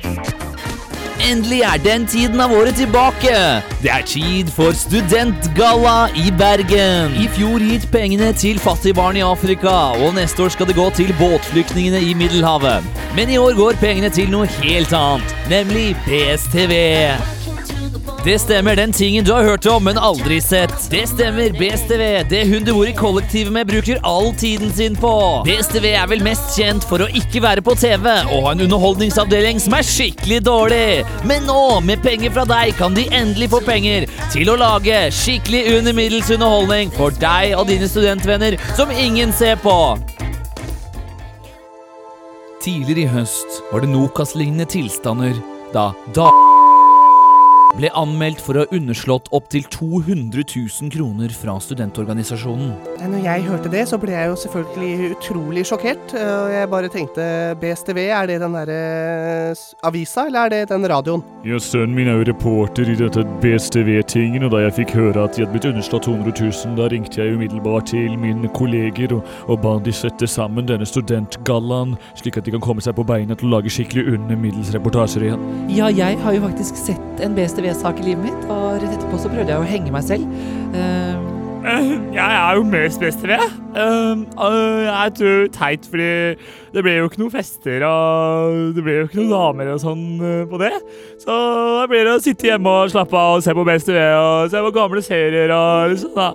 Endelig 1.32 1.62
er 1.62 1.78
den 1.84 2.04
tiden 2.08 2.42
av 2.44 2.52
året 2.52 2.76
tilbake. 2.76 3.32
Det 3.82 3.92
er 3.92 4.04
tid 4.06 4.50
for 4.52 4.76
studentgalla 4.76 6.10
i 6.20 6.34
Bergen. 6.36 7.16
I 7.16 7.30
fjor 7.32 7.64
gikk 7.64 7.86
pengene 7.94 8.34
til 8.36 8.60
fattige 8.60 8.98
barn 8.98 9.16
i 9.16 9.24
Afrika, 9.24 9.96
og 10.04 10.18
neste 10.18 10.44
år 10.44 10.52
skal 10.52 10.68
det 10.68 10.76
gå 10.76 10.90
til 10.98 11.16
båtflyktningene 11.20 12.02
i 12.04 12.12
Middelhavet. 12.14 12.84
Men 13.16 13.32
i 13.32 13.40
år 13.40 13.56
går 13.56 13.80
pengene 13.80 14.12
til 14.12 14.36
noe 14.36 14.52
helt 14.60 14.92
annet, 15.00 15.38
nemlig 15.54 15.94
BSTV. 16.04 17.33
Det 18.24 18.38
stemmer, 18.40 18.76
den 18.76 18.94
tingen 18.94 19.26
du 19.26 19.34
har 19.34 19.44
hørt 19.44 19.66
om, 19.68 19.84
men 19.84 19.98
aldri 20.00 20.38
sett. 20.42 20.72
Det 20.92 21.02
stemmer, 21.12 21.52
BSTV. 21.60 22.04
Det 22.32 22.46
hun 22.48 22.64
du 22.64 22.70
bor 22.72 22.88
i 22.88 22.94
kollektivet 22.96 23.52
med, 23.52 23.68
bruker 23.68 24.00
all 24.08 24.30
tiden 24.40 24.72
sin 24.72 24.96
på. 24.96 25.12
BSTV 25.44 25.90
er 25.92 26.08
vel 26.08 26.24
mest 26.24 26.56
kjent 26.56 26.88
for 26.88 27.04
å 27.04 27.10
ikke 27.12 27.42
være 27.44 27.64
på 27.68 27.76
TV 27.76 28.08
og 28.22 28.46
ha 28.46 28.54
en 28.54 28.64
underholdningsavdeling 28.64 29.60
som 29.60 29.76
er 29.76 29.84
skikkelig 29.84 30.40
dårlig. 30.48 31.04
Men 31.28 31.44
nå, 31.52 31.82
med 31.84 32.00
penger 32.06 32.32
fra 32.32 32.48
deg, 32.48 32.72
kan 32.80 32.96
de 32.96 33.10
endelig 33.12 33.52
få 33.52 33.60
penger 33.68 34.08
til 34.32 34.54
å 34.54 34.56
lage 34.62 35.04
skikkelig 35.20 35.66
under 35.74 36.00
middels 36.00 36.32
underholdning 36.32 36.96
for 36.96 37.12
deg 37.20 37.58
og 37.60 37.68
dine 37.74 37.92
studentvenner 37.92 38.56
som 38.78 38.94
ingen 38.96 39.36
ser 39.36 39.60
på. 39.60 39.78
Tidligere 42.64 43.04
i 43.04 43.12
høst 43.20 43.60
var 43.74 43.84
det 43.84 43.92
Nokas-lignende 43.92 44.72
tilstander 44.72 45.36
da 45.76 45.90
da 46.16 46.32
ble 47.78 47.90
anmeldt 47.98 48.42
for 48.44 48.58
å 48.58 48.64
ha 48.64 48.76
underslått 48.78 49.30
opptil 49.34 49.66
200 49.74 50.44
000 50.46 50.92
kroner 50.94 51.34
fra 51.34 51.56
studentorganisasjonen. 51.64 52.74
Når 53.02 53.24
jeg 53.26 53.46
hørte 53.48 53.72
det, 53.74 53.86
så 53.90 53.98
ble 54.02 54.14
jeg 54.14 54.30
jo 54.30 54.36
selvfølgelig 54.44 55.12
utrolig 55.16 55.64
sjokkert. 55.68 56.14
eh, 56.14 56.34
Og 56.44 56.52
jeg 56.54 56.70
bare 56.70 56.92
tenkte 56.94 57.26
BSTV, 57.62 58.00
er 58.14 58.30
det 58.30 58.40
den 58.44 58.54
derre 58.54 59.56
avisa, 59.84 60.28
eller 60.28 60.46
er 60.46 60.50
det 60.54 60.62
den 60.70 60.86
radioen? 60.90 61.24
Ja, 61.44 61.58
sønnen 61.60 61.96
min 61.98 62.08
er 62.08 62.20
jo 62.22 62.28
reporter 62.30 62.88
i 62.90 62.96
dette 63.00 63.26
BSTV-tingen, 63.44 64.46
og 64.46 64.54
da 64.54 64.64
jeg 64.66 64.76
fikk 64.80 64.94
høre 64.98 65.26
at 65.26 65.36
de 65.36 65.44
hadde 65.44 65.54
blitt 65.56 65.68
underslått 65.72 66.06
200 66.08 66.34
000, 66.40 66.78
da 66.78 66.88
ringte 66.94 67.20
jeg 67.22 67.36
umiddelbart 67.36 67.90
til 67.92 68.14
mine 68.22 68.50
kolleger 68.56 69.18
og, 69.18 69.26
og 69.50 69.60
ba 69.66 69.76
de 69.84 69.94
sette 69.96 70.30
sammen 70.30 70.70
denne 70.70 70.86
studentgallaen, 70.88 71.98
slik 72.20 72.38
at 72.40 72.46
de 72.48 72.54
kan 72.56 72.64
komme 72.64 72.84
seg 72.86 72.96
på 72.98 73.06
beina 73.08 73.36
til 73.40 73.50
å 73.50 73.58
lage 73.58 73.74
skikkelig 73.74 74.06
under 74.16 74.40
middels 74.40 74.72
reportasjer 74.76 75.28
igjen. 75.28 75.44
Ja, 75.74 75.90
jeg 75.94 76.20
har 76.22 76.38
jo 76.38 76.46
faktisk 76.46 76.80
sett 76.80 77.24
en 77.24 77.36
BSTV-sak 77.64 78.02
i 78.02 78.10
livet 78.10 78.26
mitt, 78.28 78.50
og 78.52 78.82
rett 78.82 78.92
etterpå 78.92 79.22
så 79.22 79.32
prøvde 79.32 79.56
jeg 79.56 79.64
å 79.64 79.70
henge 79.70 79.94
meg 79.96 80.04
selv. 80.08 81.33
Eh, 81.74 81.92
Jeg 82.14 82.36
er 82.36 82.58
jo 82.58 82.64
mest 82.68 83.00
BSTV. 83.00 83.38
Um, 83.74 84.26
jeg 84.38 85.06
er 85.08 85.48
teit, 85.56 85.86
fordi 85.90 86.10
det 86.76 86.82
ble 86.84 86.96
jo 86.98 87.06
ikke 87.08 87.22
noen 87.22 87.32
fester 87.34 87.86
og 87.88 88.76
det 88.76 88.84
ble 88.84 88.98
jo 88.98 89.06
ikke 89.08 89.18
noen 89.22 89.32
damer 89.32 89.72
og 89.72 89.80
sånn 89.82 90.04
uh, 90.20 90.44
på 90.50 90.60
det. 90.62 90.74
Så 91.24 91.32
da 91.32 91.86
blir 91.90 92.04
det 92.06 92.18
å 92.18 92.22
sitte 92.22 92.50
hjemme 92.50 92.74
og 92.84 92.92
slappe 92.92 93.16
av 93.18 93.38
og 93.38 93.46
se 93.46 93.56
på 93.56 93.66
BSTV 93.66 93.98
og 94.18 94.52
se 94.52 94.66
på 94.66 94.74
gamle 94.76 95.06
serier 95.06 95.56
og 95.56 95.96
sånn 96.04 96.14
da. 96.20 96.28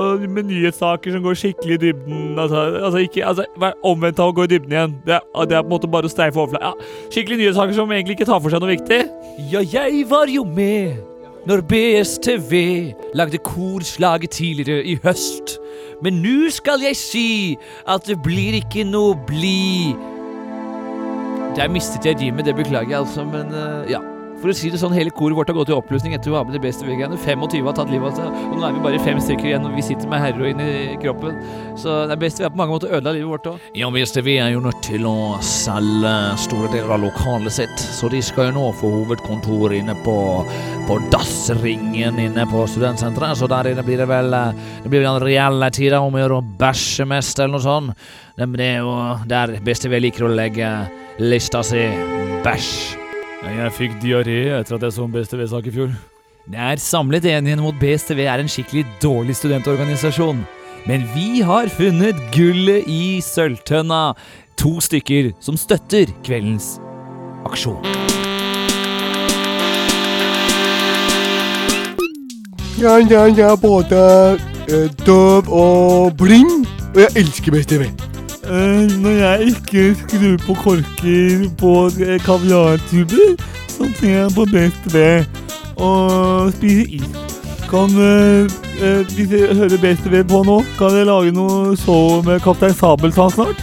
Og 0.00 0.24
med 0.24 0.48
nyhetssaker 0.48 1.14
som 1.14 1.22
går 1.28 1.38
skikkelig 1.42 1.76
i 1.76 1.82
dybden. 1.84 2.24
Altså, 2.40 2.64
altså 2.80 3.04
ikke, 3.04 3.26
altså, 3.26 3.46
vær 3.60 3.76
omvendt 3.92 4.24
av 4.24 4.32
å 4.32 4.36
gå 4.40 4.48
i 4.48 4.52
dybden 4.54 4.74
igjen. 4.78 4.96
Det 5.04 5.18
er, 5.20 5.28
det 5.44 5.60
er 5.60 5.62
på 5.62 5.70
en 5.70 5.76
måte 5.76 5.92
bare 5.92 6.08
å 6.08 6.14
streife 6.16 6.40
overflaten. 6.40 6.72
Ja, 6.72 7.06
skikkelig 7.12 7.42
nyhetssaker 7.44 7.76
som 7.76 7.94
egentlig 7.94 8.16
ikke 8.18 8.30
tar 8.32 8.40
for 8.40 8.50
seg 8.54 8.64
noe 8.64 8.72
viktig. 8.72 9.04
ja, 9.52 9.60
jeg 9.76 10.06
var 10.08 10.32
jo 10.32 10.48
med 10.48 11.09
når 11.46 11.60
BSTV 11.70 12.52
lagde 13.14 13.38
korslaget 13.38 14.30
tidligere 14.30 14.84
i 14.84 14.98
høst. 15.04 15.58
Men 16.02 16.20
nå 16.24 16.50
skal 16.50 16.84
jeg 16.84 16.96
si 16.96 17.56
at 17.88 18.06
det 18.08 18.20
blir 18.24 18.60
ikke 18.60 18.84
noe 18.88 19.16
bli. 19.28 19.92
Der 21.56 21.68
mistet 21.72 22.06
jeg 22.06 22.20
rimet, 22.20 22.46
det 22.46 22.56
beklager 22.56 22.88
jeg 22.90 22.98
altså, 22.98 23.24
men 23.24 23.52
uh, 23.54 23.90
ja. 23.90 24.09
For 24.40 24.48
å 24.48 24.54
si 24.56 24.70
det 24.72 24.78
sånn, 24.80 24.94
hele 24.96 25.12
koret 25.12 25.36
vårt 25.36 25.50
har 25.52 25.56
gått 25.58 25.68
i 25.68 25.74
oppløsning 25.76 26.14
etter 26.16 26.32
å 26.32 26.38
ha 26.38 26.44
med 26.46 26.54
det 26.56 26.62
beste 26.64 26.86
veggene. 26.88 27.18
25 27.20 27.66
har 27.68 27.74
tatt 27.76 27.90
livet 27.92 28.08
av 28.08 28.22
seg, 28.22 28.38
og 28.48 28.56
nå 28.56 28.64
er 28.64 28.76
vi 28.76 28.84
bare 28.86 29.00
fem 29.04 29.18
stykker 29.20 29.50
igjen, 29.50 29.66
og 29.68 29.74
vi 29.76 29.84
sitter 29.84 30.08
med 30.08 30.22
heroin 30.24 30.62
i 30.64 30.96
kroppen. 31.02 31.36
Så 31.80 31.98
det 32.08 32.14
er 32.16 32.22
best 32.22 32.40
vi 32.40 32.46
har 32.46 32.54
på 32.54 32.60
mange 32.62 32.72
måter 32.72 32.94
ødela 32.94 33.12
livet 33.18 33.28
vårt 33.28 33.50
òg. 33.50 33.66
Ja, 33.76 33.90
vi 33.92 34.36
er 34.40 34.54
jo 34.54 34.62
nødt 34.64 34.80
til 34.86 35.04
å 35.08 35.36
selge 35.44 36.14
store 36.40 36.70
deler 36.72 36.94
av 36.96 37.04
lokalet 37.04 37.52
sitt, 37.58 37.84
så 37.98 38.08
de 38.12 38.22
skal 38.24 38.48
jo 38.48 38.56
nå 38.56 38.70
få 38.80 38.92
hovedkontor 38.94 39.74
inne 39.76 39.96
på, 40.06 40.16
på 40.88 40.96
Dassringen 41.12 42.20
inne 42.24 42.46
på 42.48 42.64
studentsenteret. 42.64 43.36
Så 43.36 43.48
der 43.50 43.72
inne 43.74 43.84
blir 43.84 44.00
det 44.00 44.08
vel 44.08 44.32
eh, 44.36 44.56
Det 44.84 44.92
blir 44.92 45.04
vel 45.04 45.20
reelle 45.20 45.68
tider 45.74 46.00
om 46.00 46.16
å 46.16 46.22
gjøre 46.22 46.40
å 46.40 46.46
bæsje 46.60 47.04
mest, 47.08 47.38
eller 47.38 47.58
noe 47.58 47.66
sånt. 47.66 48.08
Det 48.40 48.48
er 48.64 48.80
jo 48.80 48.96
der 49.28 49.58
BSTV 49.60 50.00
liker 50.00 50.28
å 50.28 50.32
legge 50.32 50.72
lista 51.20 51.60
si. 51.66 51.84
Bæsj. 52.40 52.99
Jeg 53.40 53.72
fikk 53.72 53.92
diaré 54.02 54.40
etter 54.52 54.76
at 54.76 54.82
jeg 54.84 54.92
så 54.92 55.06
en 55.06 55.12
BSTV-sak 55.14 55.68
i 55.70 55.72
fjor. 55.72 55.92
Det 56.50 56.60
er 56.60 56.80
samlet 56.82 57.24
enighet 57.24 57.62
mot 57.62 57.76
BSTV 57.80 58.26
er 58.28 58.42
en 58.42 58.50
skikkelig 58.52 58.82
dårlig 59.00 59.36
studentorganisasjon. 59.38 60.42
Men 60.88 61.06
vi 61.14 61.40
har 61.44 61.70
funnet 61.72 62.20
gullet 62.34 62.84
i 62.84 63.20
sølvtønna. 63.24 64.12
To 64.60 64.74
stykker 64.84 65.30
som 65.40 65.56
støtter 65.56 66.12
kveldens 66.26 66.74
aksjon. 67.48 67.80
Ja, 72.76 72.98
ja, 73.00 73.24
jeg 73.24 73.40
er 73.40 73.56
både 73.60 74.04
eh, 74.68 74.88
døv 75.06 75.48
og 75.48 76.16
blind, 76.20 76.68
og 76.92 77.04
jeg 77.06 77.24
elsker 77.24 77.56
BSTV. 77.56 77.88
Eh, 78.50 78.90
når 78.98 79.10
jeg 79.10 79.52
ikke 79.52 79.82
skrur 79.94 80.38
på 80.42 80.54
korker 80.58 81.42
på 81.60 81.72
eh, 82.02 82.16
kaviartuber, 82.26 83.34
så 83.70 83.86
ser 83.94 84.14
jeg 84.16 84.32
på 84.34 84.46
BSTV 84.50 84.96
og 85.78 86.50
spiser 86.56 86.96
is. 86.96 87.36
Kan 87.70 87.92
eh, 87.94 88.50
Hvis 89.14 89.30
jeg 89.30 89.54
hører 89.54 89.78
BSTV 89.78 90.24
på 90.32 90.40
nå, 90.48 90.56
kan 90.80 90.96
jeg 90.98 91.06
lage 91.06 91.30
noe 91.36 91.76
show 91.78 92.24
med 92.26 92.42
Kaptein 92.42 92.74
Sabeltann 92.74 93.30
snart? 93.30 93.62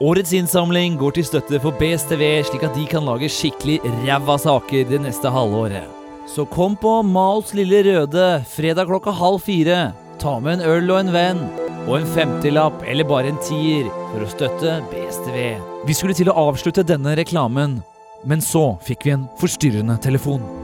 Årets 0.00 0.30
innsamling 0.38 0.94
går 1.00 1.16
til 1.18 1.26
støtte 1.26 1.58
for 1.64 1.74
BSTV, 1.80 2.44
slik 2.46 2.62
at 2.68 2.78
de 2.78 2.86
kan 2.92 3.02
lage 3.08 3.32
skikkelig 3.32 3.80
ræva 4.04 4.36
saker 4.38 4.86
det 4.86 5.00
neste 5.02 5.32
halvåret. 5.34 5.88
Så 6.30 6.46
kom 6.46 6.78
på 6.78 7.00
Mals 7.02 7.50
Lille 7.58 7.82
Røde 7.88 8.28
fredag 8.54 8.86
klokka 8.86 9.10
halv 9.18 9.42
fire. 9.42 9.80
Ta 10.22 10.36
med 10.38 10.60
en 10.60 10.70
øl 10.76 10.94
og 10.94 11.02
en 11.02 11.12
venn. 11.16 11.42
Og 11.88 11.96
en 11.96 12.08
femtilapp 12.14 12.84
eller 12.86 13.08
bare 13.08 13.32
en 13.32 13.40
tier 13.44 13.88
for 14.10 14.24
å 14.24 14.30
støtte 14.30 14.78
BSTV. 14.92 15.38
Vi 15.88 15.96
skulle 15.96 16.16
til 16.16 16.30
å 16.32 16.38
avslutte 16.48 16.84
denne 16.86 17.16
reklamen, 17.18 17.80
men 18.28 18.44
så 18.44 18.74
fikk 18.84 19.08
vi 19.08 19.16
en 19.16 19.28
forstyrrende 19.40 19.96
telefon. 20.04 20.59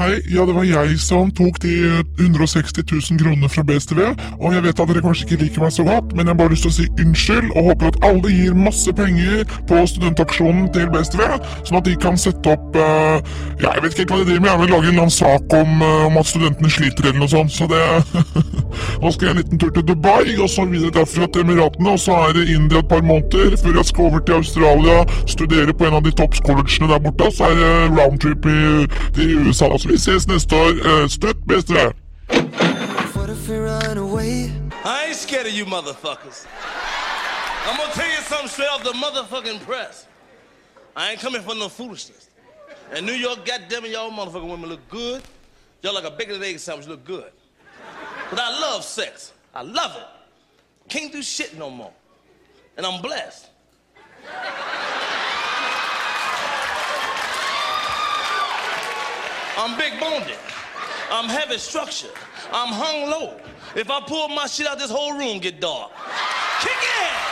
Hei, 0.00 0.14
ja 0.32 0.46
det 0.48 0.54
var 0.56 0.64
jeg 0.64 0.94
som 0.96 1.28
tok 1.36 1.58
de 1.60 1.74
160 2.16 2.72
000 2.88 3.18
kronene 3.20 3.48
fra 3.52 3.60
BSTV, 3.68 3.98
og 4.40 4.54
jeg 4.54 4.62
vet 4.64 4.78
at 4.80 4.88
dere 4.88 5.02
kanskje 5.04 5.26
ikke 5.26 5.38
liker 5.42 5.64
meg 5.66 5.74
så 5.76 5.84
godt, 5.84 6.14
men 6.14 6.22
jeg 6.24 6.30
har 6.30 6.38
bare 6.38 6.52
lyst 6.54 6.64
til 6.64 6.70
å 6.70 6.76
si 6.78 6.86
unnskyld, 7.04 7.50
og 7.52 7.66
håper 7.66 7.90
at 7.90 7.98
alle 8.08 8.30
gir 8.32 8.56
masse 8.56 8.94
penger 8.96 9.42
på 9.68 9.82
studentaksjonen 9.92 10.70
til 10.72 10.88
BSTV, 10.94 11.20
sånn 11.68 11.80
at 11.82 11.90
de 11.90 11.96
kan 12.00 12.16
sette 12.22 12.54
opp, 12.54 12.78
uh, 12.80 13.20
ja 13.60 13.74
jeg 13.74 13.84
vet 13.84 13.92
ikke 13.92 14.06
helt 14.06 14.14
hva 14.14 14.20
de 14.22 14.26
driver 14.30 14.46
med, 14.46 14.50
jeg 14.54 14.62
vil 14.62 14.72
lage 14.72 14.80
en 14.80 14.88
eller 14.94 15.04
annen 15.04 15.16
sak 15.18 15.58
om, 15.58 15.84
uh, 15.84 16.06
om 16.06 16.16
at 16.22 16.30
studentene 16.32 16.72
sliter 16.78 17.10
eller 17.10 17.20
noe 17.20 17.32
sånt, 17.34 17.52
så 17.58 17.68
det, 17.68 17.84
nå 19.04 19.12
skal 19.12 19.28
jeg 19.28 19.34
en 19.34 19.42
liten 19.42 19.60
tur 19.60 19.74
til 19.76 19.84
Dubai, 19.92 20.32
og 20.38 20.48
så 20.54 20.64
videre 20.72 20.94
derfra 20.96 21.28
til 21.28 21.44
Emiratene, 21.44 21.92
og 21.92 22.00
så 22.06 22.16
er 22.30 22.38
det 22.38 22.46
India 22.56 22.80
et 22.80 22.88
par 22.88 23.04
måneder, 23.04 23.60
før 23.60 23.82
jeg 23.82 23.92
skal 23.92 24.08
over 24.08 24.24
til 24.24 24.40
Australia, 24.40 25.04
studere 25.36 25.76
på 25.76 25.90
en 25.90 26.00
av 26.00 26.08
de 26.08 26.16
toppscollegene 26.24 26.88
der 26.94 27.04
borte, 27.04 27.28
så 27.36 27.52
er 27.52 27.60
det 27.60 27.76
roundtrip 28.00 28.48
i, 28.48 28.88
til 29.20 29.36
USA, 29.44 29.68
så 29.98 30.10
vi 30.10 30.16
ses 30.16 30.26
neste 30.26 30.56
år. 30.56 31.02
Eh, 31.02 31.08
Støtt 31.08 31.36
BSTV! 31.48 31.92
I 34.84 35.06
ain't 35.06 35.16
scared 35.16 35.46
of 35.46 35.52
you 35.52 35.64
motherfuckers. 35.66 36.46
I'm 37.66 37.76
gonna 37.76 37.92
tell 37.92 38.08
you 38.08 38.22
something 38.28 38.48
straight 38.48 38.70
off 38.70 38.82
the 38.84 38.92
motherfucking 38.92 39.60
press. 39.66 40.06
I 40.96 41.10
ain't 41.10 41.20
coming 41.20 41.42
for 41.42 41.54
no 41.54 41.68
foolishness. 41.68 42.30
And 42.92 43.06
New 43.06 43.14
York, 43.14 43.44
goddamn 43.44 43.84
it, 43.84 43.90
y'all 43.90 44.10
motherfucking 44.10 44.50
women 44.50 44.70
look 44.70 44.88
good. 44.88 45.22
Y'all 45.82 45.94
like 45.94 46.04
a 46.04 46.10
bacon 46.10 46.34
and 46.36 46.44
egg 46.44 46.58
sandwich 46.58 46.86
look 46.88 47.04
good. 47.04 47.32
But 48.30 48.38
I 48.38 48.60
love 48.60 48.84
sex. 48.84 49.32
I 49.54 49.62
love 49.62 49.96
it. 49.96 50.06
Can't 50.88 51.12
do 51.12 51.22
shit 51.22 51.58
no 51.58 51.70
more. 51.70 51.92
And 52.76 52.86
I'm 52.86 53.02
blessed. 53.02 53.48
I'm 59.56 59.76
big 59.76 59.98
boned. 60.00 60.30
I'm 61.10 61.28
heavy 61.28 61.58
structured. 61.58 62.12
I'm 62.52 62.72
hung 62.72 63.10
low. 63.10 63.36
If 63.74 63.90
I 63.90 64.00
pull 64.00 64.28
my 64.28 64.46
shit 64.46 64.66
out, 64.66 64.78
this 64.78 64.90
whole 64.90 65.12
room 65.12 65.38
get 65.38 65.60
dark. 65.60 65.90
Kick 66.60 66.72
it! 66.72 67.30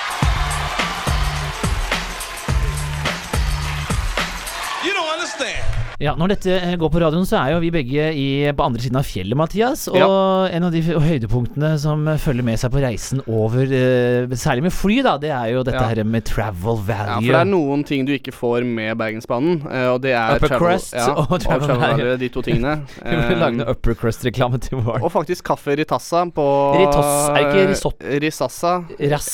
You 4.85 4.92
don't 4.92 5.09
understand. 5.09 5.78
Ja, 5.99 6.13
Når 6.15 6.31
dette 6.31 6.53
eh, 6.55 6.77
går 6.79 6.93
på 6.95 7.01
radioen, 7.03 7.25
så 7.27 7.41
er 7.41 7.57
jo 7.57 7.59
vi 7.59 7.73
begge 7.75 8.05
i, 8.15 8.27
på 8.55 8.63
andre 8.69 8.79
siden 8.85 9.01
av 9.01 9.07
fjellet, 9.09 9.35
Mathias. 9.35 9.81
Og 9.91 10.45
en 10.55 10.67
av 10.69 10.71
de 10.71 10.79
høydepunktene 10.87 11.73
som 11.83 12.05
eh, 12.13 12.21
følger 12.23 12.47
med 12.47 12.61
seg 12.61 12.71
på 12.71 12.79
reisen 12.85 13.19
over, 13.27 13.65
uh, 13.67 14.37
særlig 14.39 14.63
med 14.69 14.75
fly, 14.77 15.01
da, 15.03 15.17
det 15.19 15.33
er 15.35 15.49
jo 15.57 15.65
dette 15.67 15.81
Ja. 15.83 15.89
her 15.91 16.05
med 16.07 16.23
travel 16.29 16.79
value. 16.87 17.17
Ja, 17.17 17.17
for 17.19 17.35
det 17.35 17.41
er 17.41 17.51
noen 17.51 17.83
ting 17.89 18.07
du 18.07 18.13
ikke 18.15 18.31
får 18.31 18.63
med 18.69 18.95
Bergensbanen, 19.01 19.57
og 19.91 19.99
det 20.05 20.13
er 20.15 20.37
Upper 20.37 20.53
travel- 20.53 20.77
crust 20.77 20.95
ja, 20.95 21.09
og 21.19 21.35
travel 21.43 21.67
value. 21.73 21.83
value, 22.05 22.15
De 22.23 22.29
to 22.37 22.45
tingene. 22.47 22.77
Vi 23.03 23.17
burde 23.19 23.41
lage 23.43 23.59
noe 23.59 23.75
Upper 23.75 23.99
Crust-reklame 23.99 24.63
til 24.63 24.79
våren. 24.79 25.03
og 25.03 25.11
faktisk 25.17 25.49
kaffe 25.51 25.75
ritassa 25.83 26.23
på 26.31 26.47
Ritos, 26.79 27.11
er 27.11 27.41
det 27.41 27.43
ikke 27.49 27.67
risotto? 27.73 28.15
Risassa. 28.29 28.77
Rass. 29.17 29.33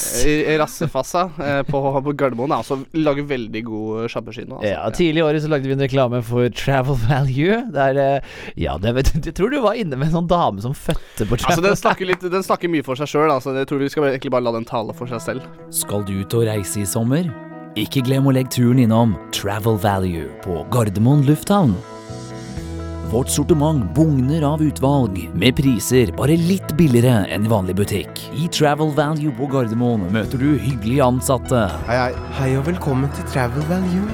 Rassefassa 0.64 1.27
på, 1.68 1.85
på 2.09 2.16
Gardermoen. 2.24 2.57
er 2.57 2.64
Altså, 2.64 2.81
lager 2.96 3.29
veldig 3.37 3.64
god 3.68 4.09
sjabberskinne. 4.16 4.57
Altså. 4.62 4.72
Ja, 4.72 4.88
Tidlig 4.96 5.20
i 5.20 5.29
året 5.29 5.44
så 5.44 5.53
lagde 5.53 5.68
vi 5.68 5.77
en 5.77 5.85
reklame 5.85 6.24
for 6.24 6.48
Travel 6.54 6.96
Value. 7.08 7.60
Der, 7.74 7.98
eh, 7.98 8.20
ja, 8.60 8.76
det, 8.78 8.94
vet- 8.96 9.12
jeg 9.26 9.34
tror 9.34 9.50
du 9.50 9.60
var 9.64 9.74
inne 9.78 9.96
med 9.98 10.08
en 10.10 10.16
sånn 10.20 10.28
dame 10.30 10.62
som 10.64 10.74
fødte 10.74 11.26
på 11.28 11.38
Altså, 11.40 11.60
den 11.64 11.76
snakker, 11.76 12.06
litt, 12.08 12.20
den 12.22 12.42
snakker 12.46 12.70
mye 12.72 12.84
for 12.86 12.96
seg 13.00 13.10
sjøl. 13.10 13.30
Altså. 13.34 13.54
Jeg 13.58 13.66
tror 13.70 13.82
vi 13.82 13.88
skal 13.92 14.10
egentlig 14.12 14.30
bare 14.34 14.46
la 14.46 14.52
den 14.56 14.64
tale 14.68 14.94
for 14.96 15.10
seg 15.10 15.20
selv. 15.24 15.48
Skal 15.74 16.04
du 16.08 16.14
ut 16.22 16.34
og 16.38 16.46
reise 16.48 16.80
i 16.82 16.86
sommer? 16.88 17.26
Ikke 17.74 18.04
glem 18.06 18.28
å 18.30 18.32
legge 18.36 18.52
turen 18.54 18.78
innom 18.84 19.16
Travel 19.34 19.76
Value 19.82 20.28
på 20.44 20.60
Gardermoen 20.70 21.24
lufthavn. 21.26 21.74
Vårt 23.10 23.30
sortiment 23.30 23.84
bugner 23.94 24.42
av 24.48 24.62
utvalg, 24.64 25.18
med 25.38 25.54
priser 25.58 26.10
bare 26.18 26.34
litt 26.40 26.72
billigere 26.78 27.28
enn 27.30 27.44
i 27.46 27.50
vanlig 27.52 27.76
butikk. 27.78 28.22
I 28.34 28.48
Travel 28.50 28.90
Value 28.96 29.30
på 29.38 29.46
Gardermoen 29.52 30.08
møter 30.14 30.40
du 30.40 30.54
hyggelige 30.58 31.04
ansatte. 31.06 31.66
Hei, 31.86 31.98
hei. 32.08 32.12
Hei 32.40 32.48
og 32.58 32.64
velkommen 32.70 33.12
til 33.14 33.28
Travel 33.30 33.62
Value. 33.70 34.06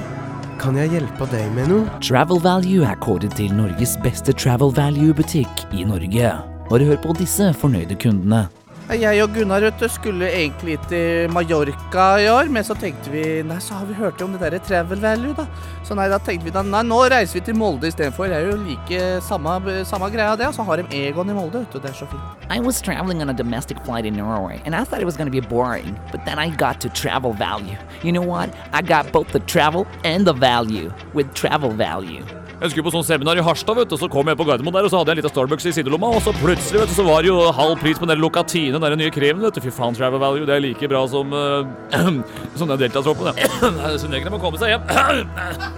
Kan 0.61 0.77
jeg 0.77 0.91
hjelpe 0.93 1.25
deg 1.33 1.47
med 1.57 1.71
noe? 1.71 2.01
Travel 2.05 2.37
Value 2.45 2.85
er 2.85 2.99
kåret 3.01 3.33
til 3.39 3.55
Norges 3.57 3.95
beste 4.05 4.35
Travel 4.37 4.75
Value-butikk 4.77 5.63
i 5.73 5.87
Norge. 5.89 6.33
Bare 6.69 6.89
hør 6.91 7.01
på 7.01 7.15
disse 7.17 7.47
fornøyde 7.57 7.97
kundene. 8.03 8.43
Jeg 8.91 9.21
og 9.23 9.31
Gunnar 9.31 9.63
vet 9.63 9.83
skulle 9.95 10.27
egentlig 10.27 10.75
til 10.91 11.31
Mallorca 11.31 12.07
i 12.19 12.25
år, 12.27 12.49
men 12.51 12.65
så 12.67 12.75
tenkte 12.75 13.13
vi 13.13 13.23
Nei, 13.47 13.61
så 13.63 13.77
har 13.79 13.87
vi 13.87 13.95
hørt 13.95 14.19
om 14.25 14.33
det 14.35 14.41
derre 14.43 14.59
travel 14.67 14.99
value, 14.99 15.31
da. 15.37 15.45
Så 15.87 15.95
nei, 15.95 16.09
da 16.11 16.19
tenkte 16.19 16.49
vi 16.49 16.55
da 16.57 16.65
Nei, 16.67 16.81
nå 16.89 16.99
reiser 17.13 17.39
vi 17.39 17.45
til 17.47 17.55
Molde 17.55 17.87
istedenfor. 17.87 18.27
Det 18.27 18.41
er 18.41 18.49
jo 18.51 18.57
like 18.65 18.99
samme, 19.29 19.77
samme 19.87 20.11
greia, 20.11 20.35
det. 20.35 20.49
Og 20.51 20.59
så 20.59 20.67
har 20.67 20.83
de 20.83 21.05
Egon 21.05 21.31
i 21.31 21.37
Molde, 21.39 21.63
vet 21.63 21.71
du. 21.71 21.79
Det 21.79 21.93
er 21.93 22.01
så 22.01 22.11
fint. 22.11 22.43
I 22.51 22.59
was 22.59 22.83
traveling 22.83 23.23
on 23.23 23.31
a 23.31 23.37
domestic 23.37 23.79
flight 23.87 24.05
in 24.05 24.19
Norway, 24.19 24.59
and 24.67 24.75
I 24.75 24.83
thought 24.83 25.01
it 25.01 25.07
was 25.07 25.17
going 25.17 25.31
to 25.31 25.41
be 25.41 25.47
boring. 25.47 25.95
But 26.11 26.27
then 26.27 26.43
I 26.43 26.51
got 26.51 26.81
to 26.81 26.89
travel 26.89 27.33
value. 27.33 27.79
You 28.03 28.11
know 28.11 28.27
what? 28.27 28.51
I 28.73 28.83
got 28.83 29.13
both 29.13 29.31
the 29.31 29.45
travel 29.47 29.87
and 30.03 30.27
the 30.27 30.35
value 30.35 30.91
with 31.15 31.33
travel 31.35 31.71
value. 31.71 32.27
Jeg 32.61 32.75
skulle 32.75 32.85
på 32.85 32.93
sånn 32.93 33.05
seminar 33.09 33.39
i 33.41 33.45
Harstad, 33.45 33.73
vet 33.79 33.89
du, 33.89 33.95
og 33.97 34.01
så 34.03 34.09
kom 34.13 34.29
jeg 34.29 34.37
på 34.37 34.45
Gardermoen 34.45 34.75
der, 34.77 34.85
og 34.85 34.93
så 34.93 34.99
hadde 35.01 35.15
jeg 35.15 35.17
en 35.17 35.21
liten 35.23 35.33
Starbucks 35.33 35.65
i 35.71 35.73
sidelomma, 35.79 36.11
og 36.13 36.21
så 36.21 36.35
plutselig, 36.37 36.83
vet 36.83 36.91
du, 36.93 36.97
så 36.99 37.07
var 37.07 37.25
det 37.25 37.31
jo 37.31 37.39
halv 37.57 37.79
pris 37.81 37.97
på 37.97 38.05
den 38.05 38.13
der 38.13 38.21
Locatine, 38.21 38.83
den 38.85 39.01
nye 39.01 39.13
kremen, 39.15 39.41
vet 39.47 39.57
du. 39.57 39.63
Fy 39.65 39.73
faen, 39.73 39.97
Travel 39.97 40.21
Value, 40.21 40.45
det 40.45 40.59
er 40.59 40.65
like 40.67 40.91
bra 40.93 41.01
som 41.09 41.33
uh, 41.33 41.65
som 42.61 42.69
den 42.69 42.83
deltatroppen, 42.83 43.31
ja. 43.33 43.97
Så 44.03 44.11
negerne 44.13 44.35
må 44.35 44.43
komme 44.43 44.61
seg 44.61 44.75
hjem. 44.75 44.85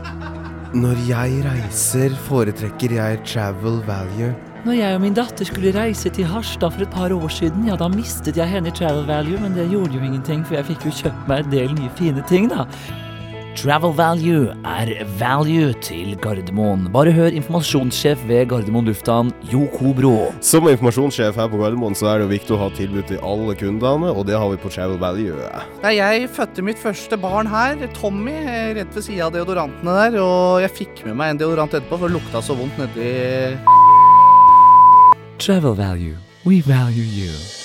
Når 0.83 1.05
jeg 1.07 1.45
reiser, 1.47 2.19
foretrekker 2.27 2.97
jeg 2.99 3.23
Travel 3.31 3.79
Value. 3.87 4.33
Når 4.67 4.79
jeg 4.79 4.99
og 4.99 5.01
min 5.05 5.15
datter 5.15 5.47
skulle 5.47 5.71
reise 5.77 6.11
til 6.15 6.27
Harstad 6.27 6.75
for 6.75 6.83
et 6.83 6.91
par 6.91 7.15
år 7.15 7.31
siden, 7.31 7.67
ja, 7.71 7.79
da 7.79 7.87
mistet 7.93 8.43
jeg 8.43 8.51
henne 8.51 8.71
i 8.71 8.75
Travel 8.75 9.07
Value, 9.07 9.39
men 9.43 9.55
det 9.55 9.71
gjorde 9.71 9.95
jo 9.95 10.03
ingenting, 10.03 10.43
for 10.47 10.59
jeg 10.59 10.73
fikk 10.73 10.91
jo 10.91 10.99
kjøpt 11.05 11.31
meg 11.31 11.47
en 11.47 11.55
del 11.55 11.75
nye 11.79 11.95
fine 11.99 12.27
ting, 12.31 12.51
da. 12.51 12.67
Travel 13.53 13.93
Value 13.93 14.55
er 14.65 14.91
value 15.21 15.75
til 15.85 16.15
Gardermoen. 16.25 16.87
Bare 16.93 17.13
hør 17.13 17.35
informasjonssjef 17.37 18.23
ved 18.29 18.47
Gardermoen 18.49 18.89
lufthavn, 18.89 19.33
Jo 19.53 19.67
Kobro. 19.75 20.33
Som 20.41 20.71
informasjonssjef 20.71 21.37
her 21.37 21.51
på 21.53 21.61
Gardermoen, 21.61 21.95
så 21.99 22.09
er 22.09 22.23
det 22.23 22.27
jo 22.27 22.33
viktig 22.33 22.57
å 22.57 22.61
ha 22.63 22.71
tilbud 22.79 23.07
til 23.11 23.21
alle 23.21 23.57
kundene, 23.61 24.09
og 24.09 24.25
det 24.29 24.39
har 24.41 24.49
vi 24.55 24.61
på 24.63 24.73
Travel 24.73 24.97
Value. 25.03 25.37
Nei, 25.85 25.95
jeg 25.99 26.31
fødte 26.33 26.65
mitt 26.65 26.81
første 26.81 27.19
barn 27.21 27.51
her, 27.53 27.77
Tommy, 27.99 28.39
rett 28.79 28.97
ved 28.97 29.05
sida 29.05 29.29
av 29.29 29.37
deodorantene 29.37 29.99
der. 30.01 30.21
Og 30.25 30.63
jeg 30.65 30.77
fikk 30.83 31.07
med 31.11 31.21
meg 31.21 31.35
en 31.35 31.43
deodorant 31.45 31.77
etterpå, 31.77 32.01
for 32.01 32.09
det 32.09 32.17
lukta 32.17 32.41
så 32.45 32.57
vondt 32.57 32.81
nedi 32.81 33.13
Travel 35.43 35.77
Value. 35.77 36.17
We 36.47 36.63
value 36.65 37.05
you. 37.05 37.62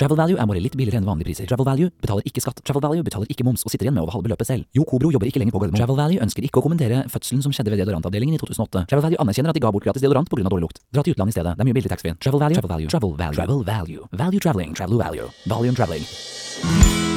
Travel 0.00 0.16
Value 0.16 0.38
er 0.40 0.46
bare 0.48 0.60
litt 0.64 0.76
billigere 0.80 0.96
enn 1.02 1.04
vanlige 1.04 1.28
priser. 1.28 1.48
Travel 1.50 1.66
Value 1.68 1.90
betaler 2.00 2.24
ikke 2.24 2.40
skatt. 2.40 2.62
Travel 2.64 2.80
Value 2.86 3.04
betaler 3.04 3.28
ikke 3.28 3.44
moms 3.44 3.66
og 3.66 3.72
sitter 3.72 3.84
igjen 3.84 3.98
med 3.98 4.00
over 4.06 4.14
halve 4.16 4.30
beløpet 4.30 4.48
selv. 4.48 4.64
Jo 4.72 4.86
Kobro 4.88 5.10
jobber 5.12 5.28
ikke 5.28 5.42
lenger 5.42 5.52
på 5.52 5.60
Gardermoen. 5.60 5.82
Travel 5.82 5.98
Value 5.98 6.24
ønsker 6.24 6.46
ikke 6.46 6.62
å 6.62 6.64
kommentere 6.64 7.02
fødselen 7.12 7.44
som 7.44 7.52
skjedde 7.52 7.74
ved 7.74 7.82
deodorantavdelingen 7.82 8.38
i 8.38 8.40
2008. 8.40 8.86
Travel 8.88 9.04
Value 9.10 9.20
anerkjenner 9.26 9.52
at 9.52 9.60
de 9.60 9.64
ga 9.66 9.74
bort 9.76 9.84
gratis 9.84 10.06
deodorant 10.06 10.32
pga. 10.32 10.48
dårlig 10.48 10.64
lukt. 10.64 10.80
Dra 10.88 11.04
til 11.04 11.12
utlandet 11.12 11.36
i 11.36 11.38
stedet. 11.38 11.52
Det 11.52 11.66
er 11.66 11.68
mye 11.68 11.76
billig 11.76 11.92
taxfree. 11.92 12.16
Travel 12.16 12.40
Value. 12.46 12.56
Travel 12.56 12.72
Value. 12.72 12.88
Travel 12.88 13.14
Value. 13.20 13.36
Travel 13.36 13.62
Value. 13.68 14.08
Value 14.24 14.40
Traveling. 14.40 14.74
Travel 14.74 15.04
Value. 15.04 15.30
Volume 15.44 15.76
Traveling. 15.76 17.09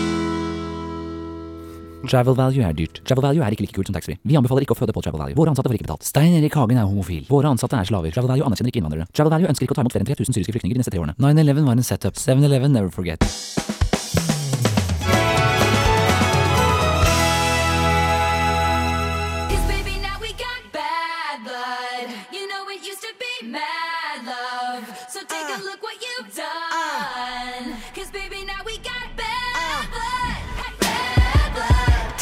Travel 2.04 2.36
Value 2.36 2.64
er 2.68 2.76
dyrt. 2.76 3.00
Travel 3.08 3.24
Value 3.24 3.44
er 3.46 3.56
ikke 3.56 3.64
like 3.64 3.76
kult 3.78 3.88
som 3.88 3.96
taxfree. 3.96 4.20
Vi 4.28 4.36
anbefaler 4.36 4.66
ikke 4.66 4.76
å 4.76 4.80
føde 4.80 4.96
på 4.96 5.04
Travel 5.06 5.22
Value. 5.24 5.38
Våre 5.40 5.54
ansatte 5.54 5.72
får 5.72 5.80
ikke 5.80 5.88
betalt. 5.88 6.08
Stein 6.08 6.36
Erik 6.36 6.58
Hagen 6.60 6.80
er 6.80 6.90
homofil. 6.90 7.24
Våre 7.32 7.52
ansatte 7.54 7.80
er 7.80 7.88
slaver. 7.88 8.12
Travel 8.16 8.34
Value 8.34 8.48
anerkjenner 8.50 8.74
ikke 8.74 8.84
innvandrere. 8.84 9.08
Travel 9.16 9.38
Value 9.38 9.52
ønsker 9.54 9.68
ikke 9.68 9.78
å 9.78 9.80
ta 9.80 9.86
imot 9.88 9.96
flere 9.96 10.04
enn 10.04 10.12
3000 10.12 10.40
syriske 10.40 10.58
flyktninger 10.58 10.76
de 10.76 10.84
neste 10.84 10.94
tre 10.96 11.04
årene. 11.04 11.16
9-11 11.24 11.70
var 11.70 11.80
en 11.80 11.88
setup. 11.88 12.20
7-Eleven 12.20 12.76
never 12.76 12.92
forget. 12.92 13.24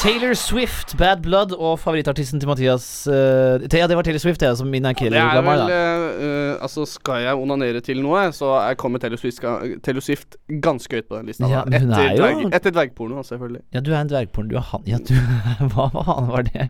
Taylor 0.01 0.33
Swift, 0.33 0.95
Bad 0.97 1.19
Blood 1.21 1.51
og 1.53 1.75
favorittartisten 1.77 2.41
til 2.41 2.49
Mathias 2.49 2.85
uh, 3.05 3.61
Ja, 3.69 3.85
det 3.85 3.93
var 3.93 4.01
Taylor 4.07 4.21
Swift, 4.23 4.41
det, 4.41 4.49
som 4.57 4.71
min 4.73 4.87
er 4.89 4.95
ikke 4.95 5.11
Det 5.13 5.19
er 5.21 5.43
vel 5.45 5.61
uh, 5.61 5.73
eh, 5.75 6.23
eh, 6.25 6.63
Altså, 6.65 6.87
skal 6.89 7.21
jeg 7.21 7.37
onanere 7.37 7.83
til 7.85 8.01
noe, 8.01 8.23
så 8.33 8.49
jeg 8.65 8.79
kommer 8.81 9.03
Taylor 9.03 9.21
Swift, 9.21 9.45
Taylor 9.85 10.01
Swift 10.01 10.39
ganske 10.65 10.97
høyt 10.97 11.05
på 11.05 11.19
den 11.19 11.29
lista. 11.29 11.45
Ja, 11.51 11.61
men 11.69 11.85
hun 11.85 11.93
etter, 11.93 12.07
er 12.07 12.17
dverg, 12.17 12.57
etter 12.57 12.75
dvergporno, 12.79 13.21
selvfølgelig. 13.29 13.61
Ja, 13.77 13.85
du 13.85 13.93
er 13.93 13.99
en 13.99 14.09
dvergporno. 14.09 14.49
Du 14.49 14.57
er 14.57 14.67
han 14.71 14.89
Ja, 14.89 14.97
du 14.97 15.13
Hva 15.75 15.87
faen 15.93 16.33
var 16.33 16.49
det? 16.49 16.67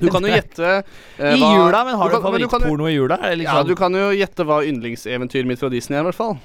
Du 0.00 0.08
kan 0.12 0.28
jo 0.28 0.36
gjette 0.36 0.70
hva, 0.76 1.32
I 1.32 1.40
jula, 1.40 1.84
men 1.88 2.00
har 2.04 2.12
du, 2.12 2.20
jo- 2.20 2.24
favorittporno 2.28 2.92
i 2.92 2.96
jula? 2.98 3.20
Liksom? 3.32 3.62
Ja, 3.62 3.64
du 3.64 3.76
kan 3.80 3.96
jo 3.96 4.10
gjette 4.12 4.44
hva 4.44 4.60
yndlingseventyret 4.68 5.48
mitt 5.48 5.64
fra 5.64 5.72
Disney 5.72 5.96
er, 5.96 6.04
i 6.04 6.10
hvert 6.12 6.20
fall. 6.20 6.36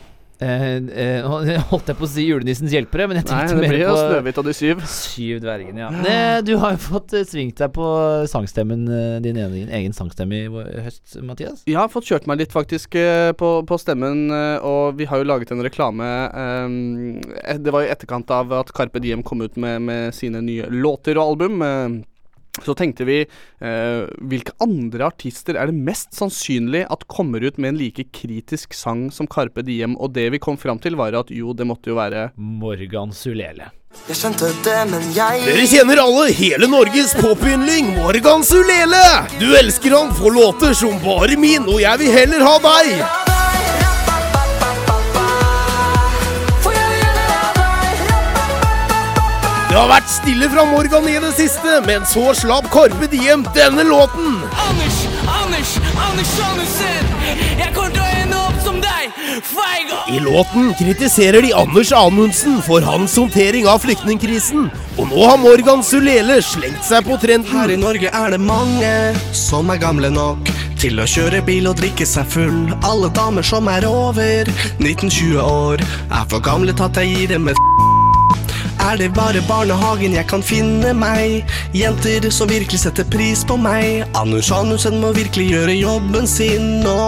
Eh, 0.44 0.76
eh, 0.76 1.26
holdt 1.72 1.90
jeg 1.92 1.98
på 1.98 2.06
å 2.06 2.10
si 2.10 2.26
Julenissens 2.28 2.74
hjelpere, 2.76 3.08
men 3.08 3.22
jeg 3.22 3.30
Nei, 3.30 3.44
det 3.48 3.70
blir 3.70 3.84
jo 3.86 3.94
Snøhvit 3.96 4.40
og 4.42 4.48
de 4.50 4.56
syv. 4.58 4.82
Syv 4.92 5.42
dvergene, 5.44 5.86
ja. 5.86 5.90
Ne, 5.94 6.18
du 6.46 6.56
har 6.62 6.76
jo 6.76 6.82
fått 6.84 7.16
eh, 7.16 7.26
svingt 7.28 7.62
deg 7.62 7.72
på 7.76 7.88
sangstemmen, 8.32 8.86
eh, 8.92 9.18
din 9.24 9.40
egen, 9.40 9.70
egen 9.80 9.96
sangstemme 9.96 10.42
i 10.42 10.66
høst, 10.86 11.18
Mathias. 11.24 11.64
Jeg 11.70 11.80
har 11.80 11.92
fått 11.92 12.10
kjørt 12.10 12.28
meg 12.30 12.44
litt 12.44 12.56
faktisk 12.56 12.98
eh, 13.00 13.32
på, 13.38 13.52
på 13.68 13.80
stemmen, 13.80 14.28
og 14.66 14.98
vi 15.00 15.08
har 15.10 15.22
jo 15.22 15.28
laget 15.28 15.52
en 15.54 15.62
reklame 15.64 16.06
um, 16.66 16.76
Det 17.62 17.72
var 17.74 17.86
i 17.86 17.90
etterkant 17.92 18.30
av 18.34 18.52
at 18.56 18.72
Carpe 18.76 19.02
Diem 19.04 19.24
kom 19.26 19.44
ut 19.46 19.56
med, 19.60 19.84
med 19.88 20.16
sine 20.16 20.42
nye 20.44 20.68
låter 20.72 21.20
og 21.20 21.36
album. 21.36 21.64
Så 22.64 22.76
tenkte 22.78 23.08
vi 23.08 23.22
eh, 23.26 24.06
hvilke 24.24 24.56
andre 24.64 25.10
artister 25.10 25.58
er 25.60 25.72
det 25.72 25.76
mest 25.88 26.16
sannsynlig 26.16 26.86
at 26.92 27.08
kommer 27.12 27.44
ut 27.44 27.60
med 27.60 27.74
en 27.74 27.82
like 27.82 28.08
kritisk 28.16 28.76
sang 28.78 29.10
som 29.12 29.28
Carpe 29.28 29.66
Diem? 29.66 29.98
Og 30.00 30.14
det 30.16 30.30
vi 30.36 30.42
kom 30.42 30.60
fram 30.60 30.80
til, 30.80 30.96
var 31.00 31.18
at 31.18 31.34
jo, 31.34 31.54
det 31.54 31.68
måtte 31.68 31.92
jo 31.92 32.00
være 32.00 32.30
Morgan 32.36 33.14
Sulele. 33.16 33.72
Jeg 34.10 34.20
skjønte 34.20 34.50
det, 34.66 34.80
men 34.92 35.06
jeg 35.16 35.46
Dere 35.46 35.68
kjenner 35.72 36.02
alle 36.04 36.26
hele 36.36 36.68
Norges 36.68 37.16
popyndling 37.16 37.94
Morgan 37.96 38.44
Sulele! 38.46 39.06
Du 39.40 39.48
elsker 39.56 39.96
han 39.96 40.12
for 40.18 40.36
låter 40.36 40.76
som 40.78 41.00
bare 41.06 41.40
min, 41.40 41.64
og 41.64 41.80
jeg 41.82 42.04
vil 42.04 42.20
heller 42.20 42.46
ha 42.46 42.58
deg! 42.68 43.25
Det 49.76 49.82
har 49.82 49.90
vært 49.92 50.08
stille 50.08 50.48
fra 50.48 50.64
Morgan 50.70 51.04
i 51.12 51.18
det 51.20 51.34
siste, 51.36 51.82
men 51.84 52.06
så 52.08 52.30
slapp 52.40 52.70
Korpe 52.72 53.10
Diem 53.12 53.42
denne 53.58 53.84
låten. 53.84 54.38
Anders, 54.64 55.00
Anders, 55.28 55.74
Anders 56.00 56.32
Andersen. 56.46 57.10
Jeg 57.60 57.74
kommer 57.76 57.92
til 57.92 58.00
å 58.00 58.14
ende 58.22 58.38
opp 58.40 58.62
som 58.64 58.78
deg! 58.80 59.18
Feig! 59.44 59.92
I 60.16 60.22
låten 60.24 60.72
kritiserer 60.80 61.44
de 61.44 61.52
Anders 61.60 61.92
Anundsen 61.92 62.62
for 62.64 62.88
hans 62.88 63.18
håndtering 63.20 63.68
av 63.68 63.84
flyktningkrisen. 63.84 64.70
Og 64.96 65.12
nå 65.12 65.28
har 65.28 65.44
Morgan 65.44 65.84
Sulele 65.84 66.40
slengt 66.40 66.88
seg 66.88 67.04
på 67.10 67.20
trenden. 67.20 67.52
Her 67.52 67.76
i 67.76 67.80
Norge 67.82 68.16
er 68.16 68.32
det 68.32 68.40
mange 68.40 68.94
som 69.36 69.76
er 69.76 69.84
gamle 69.84 70.14
nok 70.16 70.56
til 70.80 71.04
å 71.04 71.10
kjøre 71.18 71.44
bil 71.44 71.68
og 71.68 71.76
drikke 71.82 72.08
seg 72.08 72.32
full. 72.32 72.64
Alle 72.80 73.12
damer 73.20 73.44
som 73.44 73.68
er 73.68 73.92
over 73.92 74.48
19-20 74.80 75.36
år, 75.44 75.84
er 76.08 76.32
for 76.32 76.40
gamle 76.48 76.72
til 76.72 76.88
at 76.88 77.04
jeg 77.04 77.12
gir 77.12 77.36
dem 77.36 77.52
et 77.52 77.60
er 78.86 78.98
det 78.98 79.14
bare 79.14 79.42
barnehagen 79.48 80.14
jeg 80.14 80.28
kan 80.30 80.44
finne 80.46 80.94
meg? 80.98 81.46
Jenter 81.74 82.30
som 82.34 82.50
virkelig 82.50 82.84
setter 82.84 83.08
pris 83.10 83.42
på 83.48 83.58
meg. 83.58 84.06
Anders 84.18 84.52
Anusen 84.54 85.00
må 85.02 85.14
virkelig 85.16 85.48
gjøre 85.54 85.78
jobben 85.80 86.28
sin 86.30 86.82
nå. 86.86 87.00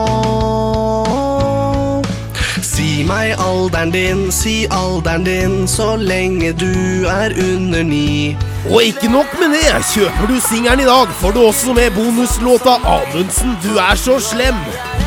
Si 2.66 3.04
meg 3.08 3.36
alderen 3.42 3.94
din, 3.94 4.28
si 4.34 4.56
alderen 4.74 5.26
din, 5.28 5.58
så 5.70 5.96
lenge 6.02 6.54
du 6.58 7.06
er 7.10 7.36
under 7.46 7.84
ni. 7.86 8.36
Og 8.70 8.84
ikke 8.84 9.12
nok 9.13 9.38
med 9.40 9.54
det, 9.58 9.76
kjøper 9.94 10.32
du 10.32 10.40
singelen 10.42 10.82
i 10.86 10.90
dag, 10.90 11.13
får 11.22 11.36
du 11.38 11.44
også 11.46 11.74
med 11.78 11.94
bonuslåta 11.96 12.80
'Amundsen, 12.82 13.58
du 13.63 13.78
er 13.78 13.96
så 13.96 14.18
slem'. 14.20 15.07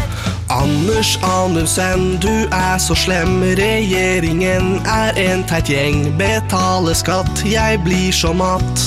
Anders 0.51 1.19
Anundsen, 1.23 2.19
du 2.19 2.49
er 2.51 2.79
så 2.79 2.95
slem. 2.99 3.43
Regjeringen 3.55 4.81
er 4.83 5.15
en 5.23 5.45
teit 5.47 5.71
gjeng. 5.71 6.09
Betale 6.19 6.95
skatt, 6.99 7.45
jeg 7.47 7.79
blir 7.87 8.11
så 8.11 8.33
matt. 8.35 8.83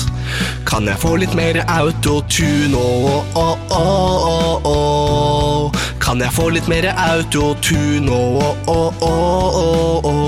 Kan 0.68 0.84
jeg 0.90 1.00
få 1.00 1.14
litt 1.22 1.32
mer 1.32 1.62
autotune? 1.64 2.76
Åh, 2.76 3.24
åh, 3.32 3.56
åh, 3.78 4.28
åh, 4.28 4.68
åh. 4.68 5.80
Kan 6.04 6.20
jeg 6.20 6.36
få 6.36 6.50
litt 6.52 6.68
mer 6.68 6.90
autotune? 6.92 8.12
Åh, 8.12 8.68
åh, 8.68 8.92
åh, 9.00 9.60
åh, 9.64 10.12
åh. 10.12 10.23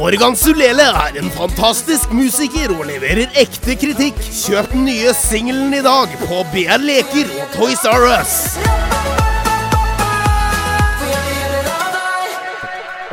Morgan 0.00 0.36
Sulele 0.36 0.82
er 0.82 1.16
en 1.20 1.26
fantastisk 1.30 2.12
musiker 2.16 2.72
og 2.72 2.86
leverer 2.88 3.34
ekte 3.36 3.74
kritikk. 3.76 4.16
Kjøp 4.32 4.70
den 4.72 4.86
nye 4.88 5.10
singelen 5.12 5.74
i 5.76 5.82
dag 5.84 6.14
på 6.22 6.38
BR 6.54 6.80
Leker 6.80 7.28
og 7.36 7.50
Toys 7.52 7.82
R 7.84 8.06
Us. 8.08 8.32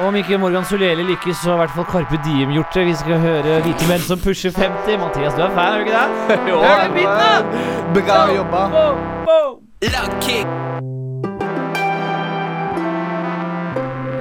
Om 0.08 0.16
ikke 0.16 0.40
Morgan 0.40 0.64
Sulele 0.70 1.04
lykkes, 1.10 1.42
så 1.42 1.50
har 1.50 1.58
i 1.58 1.62
hvert 1.66 1.76
fall 1.76 1.90
Carpe 1.92 2.22
Diem 2.24 2.56
gjort 2.56 2.72
det. 2.78 2.86
Vi 2.88 2.96
skal 3.02 3.20
høre 3.26 3.58
hvite 3.66 3.90
menn 3.92 4.06
som 4.08 4.22
pusher 4.24 4.56
50. 4.56 4.96
Mathias, 5.04 5.36
du 5.36 5.44
er 5.44 5.52
fan, 5.58 5.74
er 5.74 5.84
du 5.84 5.90
ikke 5.90 6.06
det? 6.06 6.40
Jo, 6.54 6.62
Hør 6.64 6.86
den 6.86 6.96
biten, 6.96 7.20
da! 7.20 8.00
Bra 8.00 8.22
jobba. 8.38 8.64
Eh, 9.84 10.67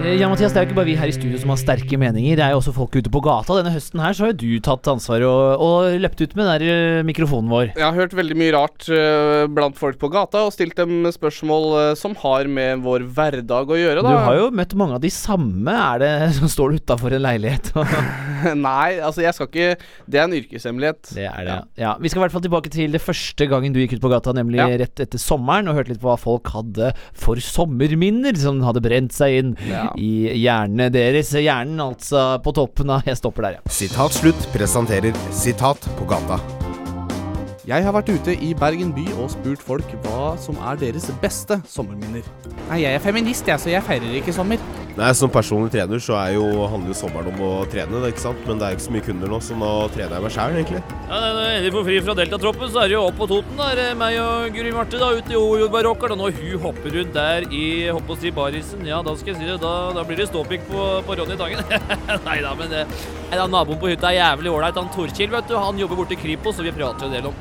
Ja, 0.07 0.29
Mathias, 0.31 0.53
Det 0.55 0.61
er 0.61 0.63
jo 0.63 0.69
ikke 0.69 0.77
bare 0.79 0.87
vi 0.87 0.95
her 0.95 1.11
i 1.11 1.15
studio 1.15 1.39
som 1.41 1.51
har 1.51 1.59
sterke 1.59 1.97
meninger. 1.99 2.37
Det 2.39 2.43
er 2.45 2.53
jo 2.55 2.61
også 2.61 2.71
folk 2.77 2.95
ute 2.95 3.11
på 3.11 3.19
gata. 3.25 3.57
Denne 3.59 3.73
høsten 3.75 3.99
her 3.99 4.15
så 4.15 4.23
har 4.23 4.31
jo 4.31 4.37
du 4.39 4.63
tatt 4.63 4.87
ansvar 4.93 5.25
og, 5.27 5.63
og 5.67 5.97
løpt 5.99 6.21
ut 6.23 6.37
med 6.39 6.47
den 6.47 6.53
der 6.63 6.75
eh, 7.01 7.07
mikrofonen 7.09 7.51
vår. 7.51 7.73
Jeg 7.75 7.83
har 7.83 7.97
hørt 7.97 8.15
veldig 8.15 8.37
mye 8.39 8.53
rart 8.55 8.87
eh, 8.87 9.49
blant 9.51 9.75
folk 9.81 9.99
på 9.99 10.11
gata 10.15 10.45
og 10.47 10.55
stilt 10.55 10.79
dem 10.79 11.09
spørsmål 11.11 11.67
eh, 11.81 11.91
som 11.99 12.15
har 12.23 12.47
med 12.47 12.85
vår 12.87 13.09
hverdag 13.19 13.73
å 13.75 13.81
gjøre. 13.81 14.05
Du 14.07 14.13
har 14.15 14.39
jo 14.39 14.47
møtt 14.55 14.77
mange 14.79 14.95
av 15.01 15.03
de 15.03 15.11
samme. 15.11 15.75
Er 15.75 16.05
det 16.05 16.13
som 16.39 16.55
står 16.55 16.79
utafor 16.79 17.19
en 17.19 17.27
leilighet? 17.27 17.73
Nei, 18.55 19.01
altså 19.01 19.25
jeg 19.25 19.33
skal 19.35 19.49
ikke 19.49 19.69
Det 20.07 20.21
er 20.21 20.27
en 20.29 20.37
yrkeshemmelighet. 20.39 21.13
Det 21.17 21.27
er 21.27 21.51
det. 21.51 21.59
Ja, 21.83 21.97
Vi 21.99 22.13
skal 22.13 22.21
i 22.23 22.25
hvert 22.29 22.37
fall 22.37 22.47
tilbake 22.47 22.71
til 22.73 22.95
det 22.95 23.03
første 23.03 23.51
gangen 23.51 23.75
du 23.75 23.83
gikk 23.83 23.97
ut 23.99 24.05
på 24.07 24.13
gata, 24.15 24.37
nemlig 24.37 24.63
Ja. 24.63 24.71
rett 24.87 25.03
etter 25.03 25.19
sommeren, 25.21 25.67
og 25.67 25.81
hørte 25.81 25.95
litt 25.97 26.03
på 26.03 26.13
hva 26.13 26.19
folk 26.21 26.55
hadde 26.55 26.93
for 27.17 27.43
sommerminner 27.43 28.39
som 28.39 28.63
hadde 28.63 28.85
brent 28.87 29.15
seg 29.17 29.41
inn 29.43 29.55
Ja. 29.67 29.89
I 29.97 30.37
hjernene 30.37 30.91
deres. 30.95 31.33
Hjernen 31.35 31.81
altså 31.89 32.29
på 32.45 32.55
toppen 32.57 32.93
av 32.97 33.07
Jeg 33.07 33.21
stopper 33.21 33.49
der, 33.49 33.59
ja. 33.61 33.73
Sitat 33.73 34.21
slutt 34.21 34.49
presenterer 34.55 35.17
Sitat 35.35 35.89
på 35.99 36.09
gata. 36.09 36.41
Jeg 37.67 37.83
har 37.83 37.91
vært 37.97 38.13
ute 38.15 38.31
i 38.47 38.53
Bergen 38.55 38.93
by 38.95 39.03
og 39.19 39.33
spurt 39.33 39.63
folk 39.67 39.95
hva 40.05 40.37
som 40.39 40.55
er 40.71 40.77
deres 40.79 41.09
beste 41.19 41.57
sommerminner. 41.67 42.23
Nei, 42.69 42.85
jeg 42.85 42.95
er 42.95 43.03
feminist, 43.03 43.49
jeg, 43.51 43.59
så 43.59 43.73
jeg 43.73 43.83
feirer 43.83 44.13
ikke 44.21 44.35
sommer. 44.37 44.63
Nei, 44.97 45.09
Som 45.19 45.33
personlig 45.35 45.73
trener 45.75 45.99
så 46.01 46.15
er 46.17 46.37
jo, 46.37 46.45
handler 46.71 46.95
jo 46.95 46.97
sommeren 46.97 47.33
om 47.35 47.43
å 47.43 47.49
trene, 47.69 47.99
det, 48.05 48.13
ikke 48.15 48.23
sant? 48.23 48.39
men 48.47 48.61
det 48.61 48.69
er 48.69 48.77
ikke 48.77 48.85
så 48.87 48.95
mye 48.95 49.05
kunder 49.09 49.33
nå, 49.35 49.41
så 49.43 49.59
nå 49.59 49.71
trener 49.97 50.15
jeg 50.15 50.25
meg 50.25 50.35
sjæl, 50.37 50.55
egentlig. 50.61 50.85
Ja, 51.11 51.19
Når 51.19 51.43
jeg 51.43 51.57
endelig 51.57 51.75
får 51.75 51.85
fri 51.89 51.99
fra 52.07 52.17
Deltatroppen, 52.21 52.71
så 52.71 52.81
er 52.81 52.87
det 52.87 52.95
jo 52.95 53.03
opp 53.09 53.19
på 53.19 53.29
Toten. 53.35 53.59
Da 53.59 53.69
er 53.75 53.99
meg 53.99 54.21
og 54.23 54.47
Guri 54.55 54.73
Marte 54.79 55.03
da, 55.03 55.11
ute 55.19 55.35
i 55.35 55.41
Ojordbarokker. 55.41 56.15
Da 56.15 56.21
når 56.23 56.39
hun 56.39 56.65
hopper 56.69 56.97
rundt 57.01 57.19
der 57.19 57.51
i 57.51 57.67
si 58.23 58.33
barisen, 58.39 58.87
ja, 58.87 59.03
da 59.05 59.17
skal 59.19 59.35
jeg 59.35 59.43
si 59.43 59.51
det, 59.51 59.59
da, 59.67 59.75
da 59.99 60.07
blir 60.07 60.23
det 60.23 60.31
ståpikk 60.31 60.71
på, 60.71 60.87
på 61.05 61.19
Ronny 61.19 61.37
Tangen. 61.43 61.67
Nei 62.31 62.39
da, 62.47 62.55
men 62.57 62.71
det, 62.73 62.87
nei, 63.31 63.39
da, 63.41 63.49
naboen 63.51 63.81
på 63.83 63.91
hytta 63.91 64.13
er 64.13 64.21
jævlig 64.21 64.55
ålreit. 64.55 64.79
Han 64.81 64.93
Torkil, 64.95 65.31
vet 65.33 65.51
du, 65.51 65.59
han 65.61 65.79
jobber 65.83 66.03
borte 66.03 66.17
i 66.17 66.21
Kripos, 66.21 66.61
og 66.63 66.69
vi 66.69 66.75
prater 66.77 67.07
jo 67.07 67.13
en 67.13 67.17
del 67.19 67.31
om, 67.31 67.39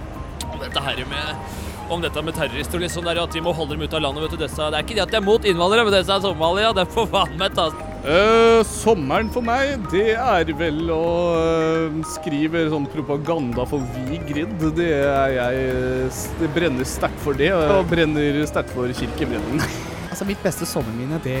om 0.52 0.58
dette 0.62 0.88
her 0.88 1.04
med 1.10 1.62
om 1.92 2.00
dette 2.00 2.22
med 2.24 2.36
terrorister 2.36 2.78
og 2.78 2.84
litt 2.84 2.92
sånn 2.94 3.04
der, 3.04 3.20
at 3.20 3.34
vi 3.36 3.42
må 3.44 3.52
holde 3.52 3.76
dem 3.76 3.84
ut 3.84 3.96
av 3.96 4.04
landet. 4.04 4.24
vet 4.24 4.36
du, 4.36 4.44
dessa. 4.44 4.70
Det 4.72 4.78
er 4.78 4.86
ikke 4.86 4.96
det 4.96 5.04
at 5.04 5.16
jeg 5.16 5.20
er 5.20 5.26
mot 5.26 5.48
innvandrere, 5.48 5.86
men 5.86 5.96
disse 5.96 6.14
er 6.14 6.22
Somalia. 6.24 6.72
Det 6.76 6.86
får 6.94 7.10
faen 7.12 7.36
meg 7.40 7.56
tas. 7.56 7.76
Uh, 8.04 8.60
sommeren 8.68 9.30
for 9.32 9.44
meg, 9.44 9.78
det 9.92 10.10
er 10.12 10.50
vel 10.58 10.90
å 10.92 11.04
uh, 11.40 12.02
skrive 12.16 12.66
sånn 12.72 12.88
propaganda 12.92 13.64
for 13.68 13.84
Vigrid. 13.96 14.52
Det 14.76 14.90
er 14.98 15.38
jeg 15.38 15.64
eh, 15.70 16.20
Det 16.42 16.52
brenner 16.56 16.88
sterkt 16.88 17.20
for 17.24 17.36
det, 17.36 17.52
og 17.56 17.88
brenner 17.88 18.44
sterkt 18.48 18.74
for 18.76 18.92
kirkebrenning. 19.00 19.64
Altså, 20.14 20.28
Mitt 20.28 20.42
beste 20.46 20.62
sommerminne, 20.62 21.16
det, 21.24 21.40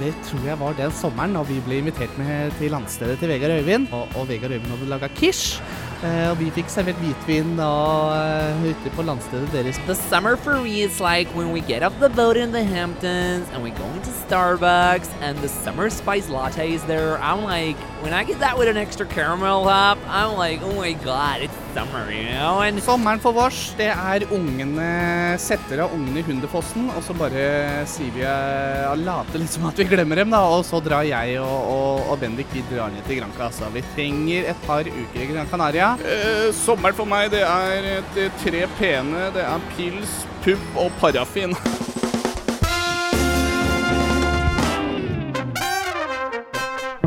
det 0.00 0.14
tror 0.24 0.46
jeg 0.46 0.56
var 0.56 0.76
den 0.78 0.92
sommeren 0.96 1.34
da 1.36 1.42
vi 1.44 1.58
ble 1.60 1.82
invitert 1.82 2.14
med 2.16 2.54
til 2.56 2.72
landstedet 2.72 3.18
til 3.20 3.28
Vegard 3.28 3.52
Øyvind. 3.58 3.90
Og, 3.92 4.08
og 4.16 4.30
Vegard 4.30 4.54
Øyvind 4.56 4.72
hadde 4.72 4.88
laga 4.88 5.10
quiche. 5.12 5.60
Eh, 5.98 6.28
og 6.30 6.36
vi 6.38 6.46
fikk 6.54 6.68
servert 6.70 6.98
hvitvin 7.02 7.56
da 7.58 7.70
eh, 8.14 8.66
ute 8.70 8.92
på 8.94 9.02
landstedet 9.02 9.48
deres. 9.50 9.80
The 9.88 9.96
summer 9.98 10.36
for 10.36 10.60
me 10.62 10.82
is 10.82 11.00
like 11.00 11.26
when 11.34 11.50
we 11.50 11.60
get 11.60 11.82
off 11.82 11.98
the 11.98 12.08
boat 12.08 12.36
in 12.36 12.52
the 12.52 12.62
Hamptons 12.62 13.48
and 13.52 13.62
we 13.64 13.70
go 13.70 13.86
into 13.96 14.10
Starbucks 14.28 15.10
and 15.20 15.38
the 15.38 15.48
summer 15.48 15.90
spice 15.90 16.28
latte 16.30 16.70
is 16.72 16.84
there. 16.84 17.18
I'm 17.18 17.42
like, 17.42 17.76
when 18.04 18.14
I 18.14 18.22
get 18.22 18.38
that 18.38 18.56
with 18.56 18.68
an 18.68 18.76
extra 18.76 19.06
caramel 19.06 19.64
hop, 19.64 19.98
I'm 20.06 20.38
like, 20.38 20.62
oh 20.62 20.74
my 20.74 20.92
god, 20.92 21.42
it's 21.42 21.58
summer, 21.74 22.10
you 22.10 22.30
know? 22.30 22.62
And 22.62 22.78
Sommeren 22.82 23.20
for 23.22 23.34
vårs, 23.34 23.58
det 23.78 23.90
er 23.90 24.24
ungene 24.34 25.36
setter 25.42 25.82
av 25.84 25.94
ungene 25.94 26.22
i 26.22 26.26
Hunderfossen, 26.26 26.88
og 26.94 27.02
så 27.06 27.16
bare 27.18 27.42
sier 27.90 28.14
vi 28.14 28.24
uh, 28.24 28.94
later 28.98 29.42
litt 29.42 29.52
som 29.52 29.68
at 29.68 29.78
vi 29.78 29.88
glemmer 29.90 30.22
dem, 30.22 30.32
da. 30.34 30.44
Og 30.54 30.64
så 30.68 30.80
drar 30.84 31.06
jeg 31.08 31.38
og, 31.42 31.58
og, 31.74 32.06
og 32.12 32.22
Bendik 32.22 32.50
vi 32.54 32.64
drar 32.70 32.92
ned 32.94 33.04
til 33.08 33.20
Granca. 33.20 33.48
Altså. 33.50 33.70
Vi 33.74 33.84
trenger 33.94 34.50
et 34.54 34.66
par 34.66 34.88
uker 34.88 35.24
i 35.24 35.30
Gran 35.32 35.50
Canaria. 35.50 35.87
Eh, 35.96 36.52
sommeren 36.52 36.94
for 36.94 37.08
meg, 37.08 37.30
det 37.30 37.42
er 37.42 37.90
et, 37.98 38.16
eh, 38.16 38.30
tre 38.44 38.66
pene. 38.78 39.28
Det 39.34 39.44
er 39.44 39.60
pils, 39.76 40.24
pub 40.44 40.58
og 40.76 40.90
parafin. 41.00 41.54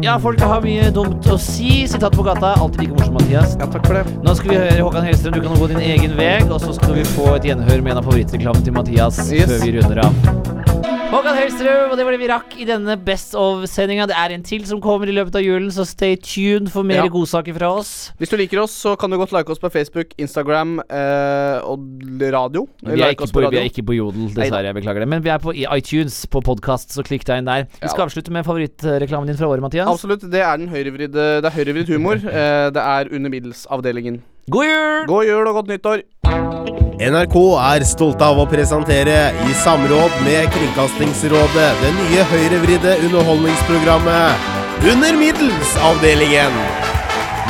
Ja, 0.02 0.16
folk 0.18 0.40
har 0.42 0.64
mye 0.66 0.88
dumt 0.94 1.28
å 1.30 1.36
si. 1.38 1.84
Sitat 1.90 2.16
på 2.18 2.24
gata 2.26 2.56
alltid 2.58 2.88
like 2.88 2.96
morsom, 2.96 3.14
Mathias. 3.20 3.54
Ja, 3.60 3.68
takk 3.70 3.86
for 3.86 4.00
det. 4.00 4.16
Nå 4.26 4.34
skal 4.40 4.50
vi 4.50 4.58
høre 4.58 4.80
Håkan 4.88 5.06
Hellstrøm, 5.06 5.36
du 5.36 5.44
kan 5.46 5.60
gå 5.62 5.68
din 5.70 5.84
egen 5.92 6.16
vei. 6.18 6.40
Og 6.50 6.58
så 6.64 6.74
skal 6.74 6.96
vi 6.98 7.06
få 7.14 7.36
et 7.36 7.52
gjenhør 7.52 7.84
med 7.86 7.94
en 7.94 8.02
av 8.02 8.10
favorittreklamene 8.10 8.66
til 8.66 8.74
Mathias 8.80 9.22
Yes. 9.30 9.52
før 9.52 9.62
vi 9.68 9.78
runder 9.78 10.02
av. 10.08 10.51
Håkan 11.12 11.36
Hellstrøm, 11.36 11.90
og 11.92 11.98
det 12.00 12.04
var 12.08 12.16
det 12.16 12.20
vi 12.22 12.28
rakk 12.32 12.54
i 12.56 12.66
denne 12.68 12.94
Best 13.04 13.34
of-sendinga. 13.36 14.06
Det 14.08 14.16
er 14.16 14.32
en 14.32 14.44
til 14.48 14.64
som 14.64 14.80
kommer 14.80 15.10
i 15.12 15.16
løpet 15.16 15.36
av 15.36 15.44
julen, 15.44 15.68
så 15.76 15.84
stay 15.84 16.16
tuned 16.16 16.70
for 16.72 16.88
mer 16.88 17.02
Ja. 17.04 17.08
godsaker 17.12 17.52
fra 17.58 17.68
oss. 17.82 18.12
Hvis 18.18 18.30
du 18.32 18.38
liker 18.40 18.62
oss, 18.62 18.72
så 18.72 18.96
kan 18.98 19.12
du 19.12 19.18
godt 19.18 19.34
like 19.34 19.52
oss 19.52 19.60
på 19.60 19.70
Facebook, 19.70 20.14
Instagram 20.18 20.80
eh, 20.80 21.60
og 21.68 21.84
radio. 22.32 22.66
Vi 22.82 22.94
er, 22.94 23.12
Like 23.12 23.28
på, 23.28 23.44
vi 23.44 23.58
er 23.60 23.68
ikke 23.68 23.84
på 23.84 23.98
Jodel, 23.98 24.30
dessverre. 24.32 24.64
Jeg 24.72 24.76
beklager 24.76 25.00
det. 25.04 25.08
Men 25.10 25.22
vi 25.22 25.30
er 25.30 25.38
på 25.38 25.52
iTunes, 25.52 26.26
på 26.32 26.40
podkast, 26.42 26.96
så 26.96 27.04
klikk 27.04 27.26
deg 27.28 27.44
inn 27.44 27.46
der. 27.46 27.68
Vi 27.82 27.90
skal 27.92 28.08
avslutte 28.08 28.32
med 28.32 28.46
favorittreklamen 28.46 29.28
din 29.28 29.36
fra 29.36 29.52
året, 29.52 29.60
Mathias. 29.60 29.92
Absolutt. 29.92 30.24
Det 30.32 30.40
er 30.40 30.58
den 30.58 30.70
høyrevridde 30.70 31.42
Det 31.44 31.52
høyrevridd 31.52 31.92
humor. 31.92 32.16
eh, 32.32 32.70
det 32.72 32.82
er 32.82 33.12
under 33.12 33.30
middels-avdelingen. 33.30 34.22
God 34.50 34.66
jul! 34.66 35.06
God 35.08 35.26
jul 35.28 35.48
og 35.48 35.54
godt 35.60 35.68
nyttår! 35.76 36.91
NRK 37.02 37.36
er 37.58 37.82
stolte 37.90 38.28
av 38.30 38.38
å 38.38 38.44
presentere, 38.46 39.32
i 39.50 39.54
samråd 39.58 40.20
med 40.22 40.52
Kringkastingsrådet, 40.54 41.70
det 41.82 41.94
nye 41.96 42.26
høyrevridde 42.30 42.92
underholdningsprogrammet 43.08 44.86
Under 44.92 45.18
middels-avdelingen. 45.18 46.60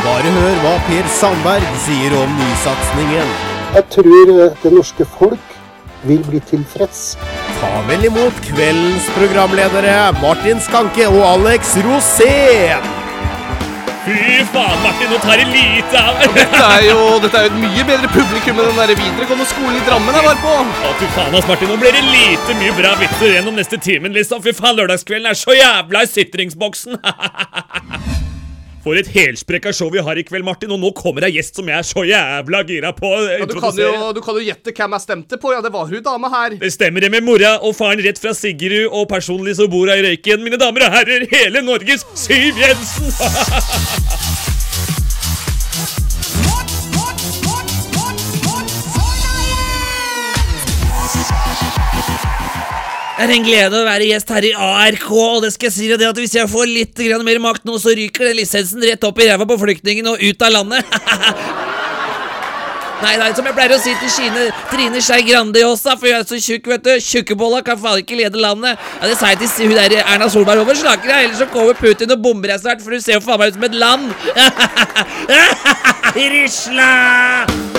Bare 0.06 0.32
hør 0.38 0.56
hva 0.64 0.72
Per 0.88 1.12
Sandberg 1.18 1.68
sier 1.84 2.16
om 2.22 2.40
nysatsingen. 2.40 3.36
Jeg 3.76 3.88
tror 3.98 4.34
eh, 4.38 4.56
det 4.64 4.72
norske 4.72 5.08
folk 5.18 5.60
vil 6.08 6.24
bli 6.30 6.40
tilfreds. 6.48 7.04
Ta 7.60 7.76
vel 7.92 8.08
imot 8.08 8.42
kveldens 8.48 9.12
programledere 9.20 10.00
Martin 10.24 10.64
Skanke 10.64 11.12
og 11.12 11.24
Alex 11.28 11.76
Rosén. 11.84 13.01
Fy 14.02 14.42
faen, 14.50 14.80
Martin, 14.82 15.12
nå 15.12 15.18
tar 15.22 15.38
det 15.38 15.46
lite 15.52 16.00
av 16.02 16.16
Dette 16.34 16.62
er 16.66 16.88
jo 16.88 17.20
dette 17.22 17.38
er 17.38 17.46
jo 17.46 17.52
et 17.52 17.60
mye 17.62 17.84
bedre 17.86 18.10
publikum 18.10 18.58
enn 18.58 18.72
den 18.72 18.80
der 18.80 18.94
videregående 18.98 19.46
skolen 19.46 19.78
i 19.78 19.84
Drammen 19.86 20.18
jeg 20.18 20.26
var 20.26 20.42
på. 20.42 20.56
Å, 20.58 20.96
fy 20.98 21.10
faen, 21.14 21.38
ass, 21.38 21.46
Martin, 21.52 21.70
nå 21.70 21.78
blir 21.84 21.94
det 21.94 22.02
lite 22.08 22.58
mye 22.58 22.74
bra 22.80 22.96
vitser 22.98 23.36
gjennom 23.36 23.62
neste 23.62 23.78
timen, 23.78 24.18
liksom. 24.18 24.42
Fy 24.42 24.56
faen, 24.58 24.80
lørdagskvelden 24.82 25.30
er 25.30 25.38
så 25.38 25.54
jævla 25.54 26.02
i 26.02 26.14
sitringsboksen. 26.16 26.98
For 28.82 28.98
et 28.98 29.10
helsprekka 29.14 29.74
show 29.76 29.92
vi 29.94 30.02
har 30.02 30.18
i 30.18 30.24
kveld, 30.26 30.46
Martin, 30.46 30.72
og 30.74 30.82
nå 30.82 30.90
kommer 30.98 31.28
ei 31.28 31.36
gjest 31.36 31.60
som 31.60 31.70
jeg 31.70 31.78
er 31.78 31.86
så 31.86 32.06
jævla 32.08 32.64
gira 32.66 32.94
på. 32.98 33.12
Ja, 33.30 33.46
du, 33.46 33.56
kan 33.62 33.78
jo, 33.78 34.10
du 34.18 34.22
kan 34.26 34.40
jo 34.40 34.46
gjette 34.48 34.74
hvem 34.74 34.98
jeg 34.98 35.06
stemte 35.06 35.40
på. 35.42 35.54
Ja, 35.54 35.62
det 35.62 35.74
var 35.74 35.86
hun 35.92 36.02
dama 36.06 36.32
her. 36.34 36.58
Det 36.62 36.74
stemmer 36.74 37.06
det 37.06 37.12
med 37.14 37.26
mora 37.28 37.58
og 37.62 37.76
faren 37.78 38.02
rett 38.02 38.22
fra 38.22 38.34
Sigrud, 38.38 38.90
og 38.90 39.08
personlig 39.12 39.58
så 39.62 39.70
bor 39.70 39.86
hun 39.86 39.94
i 39.94 40.02
Røyken. 40.10 40.42
Mine 40.46 40.60
damer 40.62 40.88
og 40.88 40.98
herrer, 40.98 41.28
hele 41.32 41.66
Norges 41.66 42.08
Siv 42.18 42.58
Jensen! 42.58 43.14
er 53.22 53.34
en 53.36 53.46
glede 53.46 53.82
å 53.82 53.88
være 53.88 54.08
gjest 54.12 54.32
her 54.34 54.48
i 54.48 54.54
ARK, 54.56 55.08
og 55.12 55.44
det 55.46 55.52
skal 55.56 55.70
jeg 55.70 55.76
si 55.76 55.90
deg 55.92 56.06
at 56.08 56.22
hvis 56.22 56.38
jeg 56.38 56.50
får 56.50 56.70
litt 56.70 57.04
mer 57.26 57.42
makt 57.44 57.68
nå, 57.68 57.78
så 57.82 57.94
ryker 57.98 58.30
den 58.30 58.40
lisensen 58.42 58.84
rett 58.86 59.04
opp 59.08 59.20
i 59.22 59.30
ræva 59.30 59.48
på 59.50 59.60
flyktningen 59.62 60.14
og 60.14 60.22
ut 60.22 60.48
av 60.48 60.56
landet. 60.60 60.82
Nei, 63.02 63.16
nei, 63.18 63.32
som 63.34 63.48
jeg 63.50 63.56
pleier 63.58 63.74
å 63.74 63.80
si 63.82 63.96
til 63.98 64.12
Kine, 64.14 64.44
Trine 64.70 65.00
Skei 65.02 65.24
Grandiosa, 65.26 65.96
for 65.98 66.06
hun 66.06 66.20
er 66.20 66.28
så 66.30 66.38
tjukk, 66.38 66.70
vet 66.70 66.84
du. 66.86 66.92
Tjukkebolla 67.02 67.64
kan 67.66 67.80
faen 67.82 68.04
ikke 68.04 68.20
lede 68.20 68.38
landet. 68.38 68.78
Ja, 69.00 69.10
Det 69.10 69.18
sa 69.18 69.34
jeg 69.34 69.42
til 69.42 69.72
hun 69.72 69.76
der 69.80 69.98
Erna 70.04 70.30
Solberg 70.30 70.62
over 70.62 70.78
slaker, 70.78 71.16
ellers 71.18 71.42
så 71.42 71.50
kommer 71.50 71.74
Putin 71.82 72.14
og 72.14 72.22
bomber 72.22 72.54
deg 72.54 72.62
snart, 72.62 72.86
for 72.86 72.94
hun 72.94 73.02
ser 73.02 73.18
jo 73.18 73.26
faen 73.26 73.42
meg 73.42 73.56
ut 73.56 73.58
som 73.58 73.70
et 73.72 73.82
land. 73.82 74.14
Risla! 76.38 77.71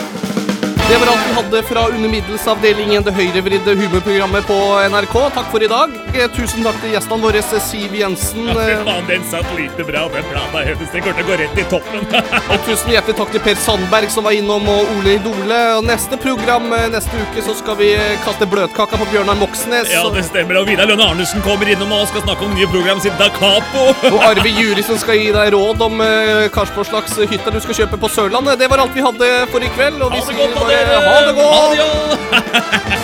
Det 0.89 0.99
var 0.99 1.07
alt 1.07 1.27
vi 1.29 1.33
hadde 1.35 1.63
fra 1.63 1.83
under 1.89 2.09
middelsavdelingen 2.13 3.03
Det 3.07 3.13
høyrevridde 3.17 3.75
humorprogrammet 3.81 4.47
på 4.47 4.57
NRK. 4.93 5.15
Takk 5.37 5.49
for 5.53 5.65
i 5.65 5.69
dag. 5.71 5.95
Eh, 6.13 6.27
Tusen 6.37 6.65
takk 6.67 6.77
til 6.83 6.93
gjestene 6.93 7.23
våre, 7.23 7.43
Siv 7.63 7.95
Jensen. 7.97 8.49
Ja, 8.51 8.57
fy 8.59 8.75
eh, 8.75 8.83
faen, 8.87 9.07
den 9.09 9.25
satt 9.31 9.49
lite 9.57 9.87
bra, 9.89 10.03
den 10.13 10.27
plata 10.29 10.65
hennes. 10.67 10.91
Den 10.93 11.05
kommer 11.05 11.21
til 11.21 11.25
å 11.25 11.31
gå 11.31 11.39
rett 11.41 11.61
i 11.63 11.65
toppen. 11.71 12.05
Og 12.53 12.67
tusen 12.67 12.93
hjertelig 12.93 13.17
takk 13.21 13.33
til 13.37 13.45
Per 13.47 13.61
Sandberg 13.63 14.11
som 14.13 14.27
var 14.29 14.37
innom, 14.37 14.67
og 14.73 14.91
Ole 14.99 15.15
Idole. 15.17 15.61
Og 15.79 15.87
neste 15.89 16.19
program 16.21 16.69
eh, 16.77 16.89
neste 16.93 17.23
uke 17.23 17.47
så 17.47 17.57
skal 17.63 17.79
vi 17.81 17.93
kaste 18.27 18.49
bløtkaka 18.53 19.01
på 19.01 19.09
Bjørnar 19.15 19.39
Moxnes. 19.41 19.93
Ja, 19.95 20.05
det 20.13 20.27
stemmer. 20.29 20.61
Og 20.61 20.69
Vidar 20.69 20.91
Lønne 20.91 21.09
Arnesen 21.15 21.45
kommer 21.47 21.71
innom 21.73 21.95
og 21.97 22.05
skal 22.13 22.27
snakke 22.27 22.49
om 22.49 22.53
nye 22.59 22.69
program 22.75 23.01
sitt 23.05 23.17
Da 23.23 23.31
Capo. 23.39 23.89
Og 24.13 24.21
Arve 24.29 24.51
Jurisen 24.53 25.01
skal 25.01 25.21
gi 25.23 25.31
deg 25.35 25.55
råd 25.57 25.87
om 25.89 26.05
eh, 26.05 26.51
hva 26.53 26.67
slags 26.85 27.17
hytte 27.23 27.55
du 27.55 27.61
skal 27.65 27.81
kjøpe 27.83 28.01
på 28.03 28.13
Sørlandet. 28.13 28.61
Det 28.61 28.69
var 28.73 28.85
alt 28.85 28.97
vi 28.97 29.05
hadde 29.07 29.33
for 29.55 29.65
i 29.65 29.73
kveld. 29.79 30.03
Og 30.05 30.13
vi 30.19 30.21
sier 30.27 30.53
bare 30.59 30.72
dere. 30.73 31.01
ha 31.09 31.17
det 31.27 31.35
godt! 31.39 31.53
Ha 31.55 31.63
det, 31.71 31.77
ja. 31.83 33.03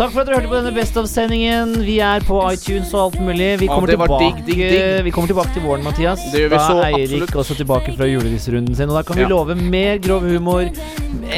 Takk 0.00 0.14
for 0.14 0.22
at 0.22 0.28
dere 0.30 0.38
hørte 0.38 0.48
på 0.48 0.56
denne 0.56 0.70
Best 0.72 0.94
of-sendingen. 0.96 1.74
Vi 1.84 1.98
er 2.00 2.22
på 2.24 2.38
iTunes 2.48 2.88
og 2.96 3.02
alt 3.02 3.18
mulig. 3.20 3.48
Vi 3.60 3.66
kommer, 3.68 3.90
det 3.90 3.98
tilbake, 3.98 4.20
digg, 4.22 4.38
digg, 4.46 4.62
digg. 4.72 5.02
vi 5.04 5.12
kommer 5.12 5.28
tilbake 5.28 5.52
til 5.52 5.64
våren, 5.66 5.84
Mathias. 5.84 6.22
Det 6.32 6.40
gjør 6.40 6.48
vi 6.48 6.56
da 6.56 6.60
så 6.64 6.76
er 6.78 6.86
Eirik 6.96 7.10
absolutt. 7.10 7.36
også 7.42 7.56
tilbake 7.58 7.92
fra 7.98 8.08
julevisrunden 8.08 8.78
sin. 8.78 8.88
Og 8.88 8.96
da 8.96 9.02
kan 9.04 9.20
vi 9.20 9.26
Ja. 9.26 9.28
love 9.28 9.54
mer 9.60 9.98
grov 10.00 10.24
humor, 10.24 10.64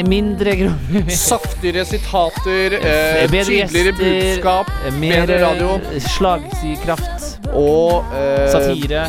mindre 0.07 0.55
grov 0.63 0.79
humor. 0.93 1.11
Saftigere 1.11 1.85
sitater, 1.85 2.79
eh, 2.79 3.27
tydeligere 3.27 3.67
gjester, 3.67 3.93
budskap, 3.99 4.71
mer 5.01 5.27
bedre 5.27 5.43
radio. 5.43 5.81
slagkraft. 5.99 7.22
Og 7.53 8.05
eh, 8.17 8.51
Satire. 8.53 9.07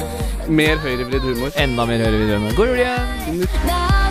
Mer 0.48 0.82
høyrevridd 0.84 1.28
humor. 1.32 1.54
Enda 1.58 1.88
mer 1.88 2.04
høyrevridd 2.04 2.36
humor. 2.38 2.58
God 2.58 2.74
jul 2.74 2.84
igjen! 2.84 4.03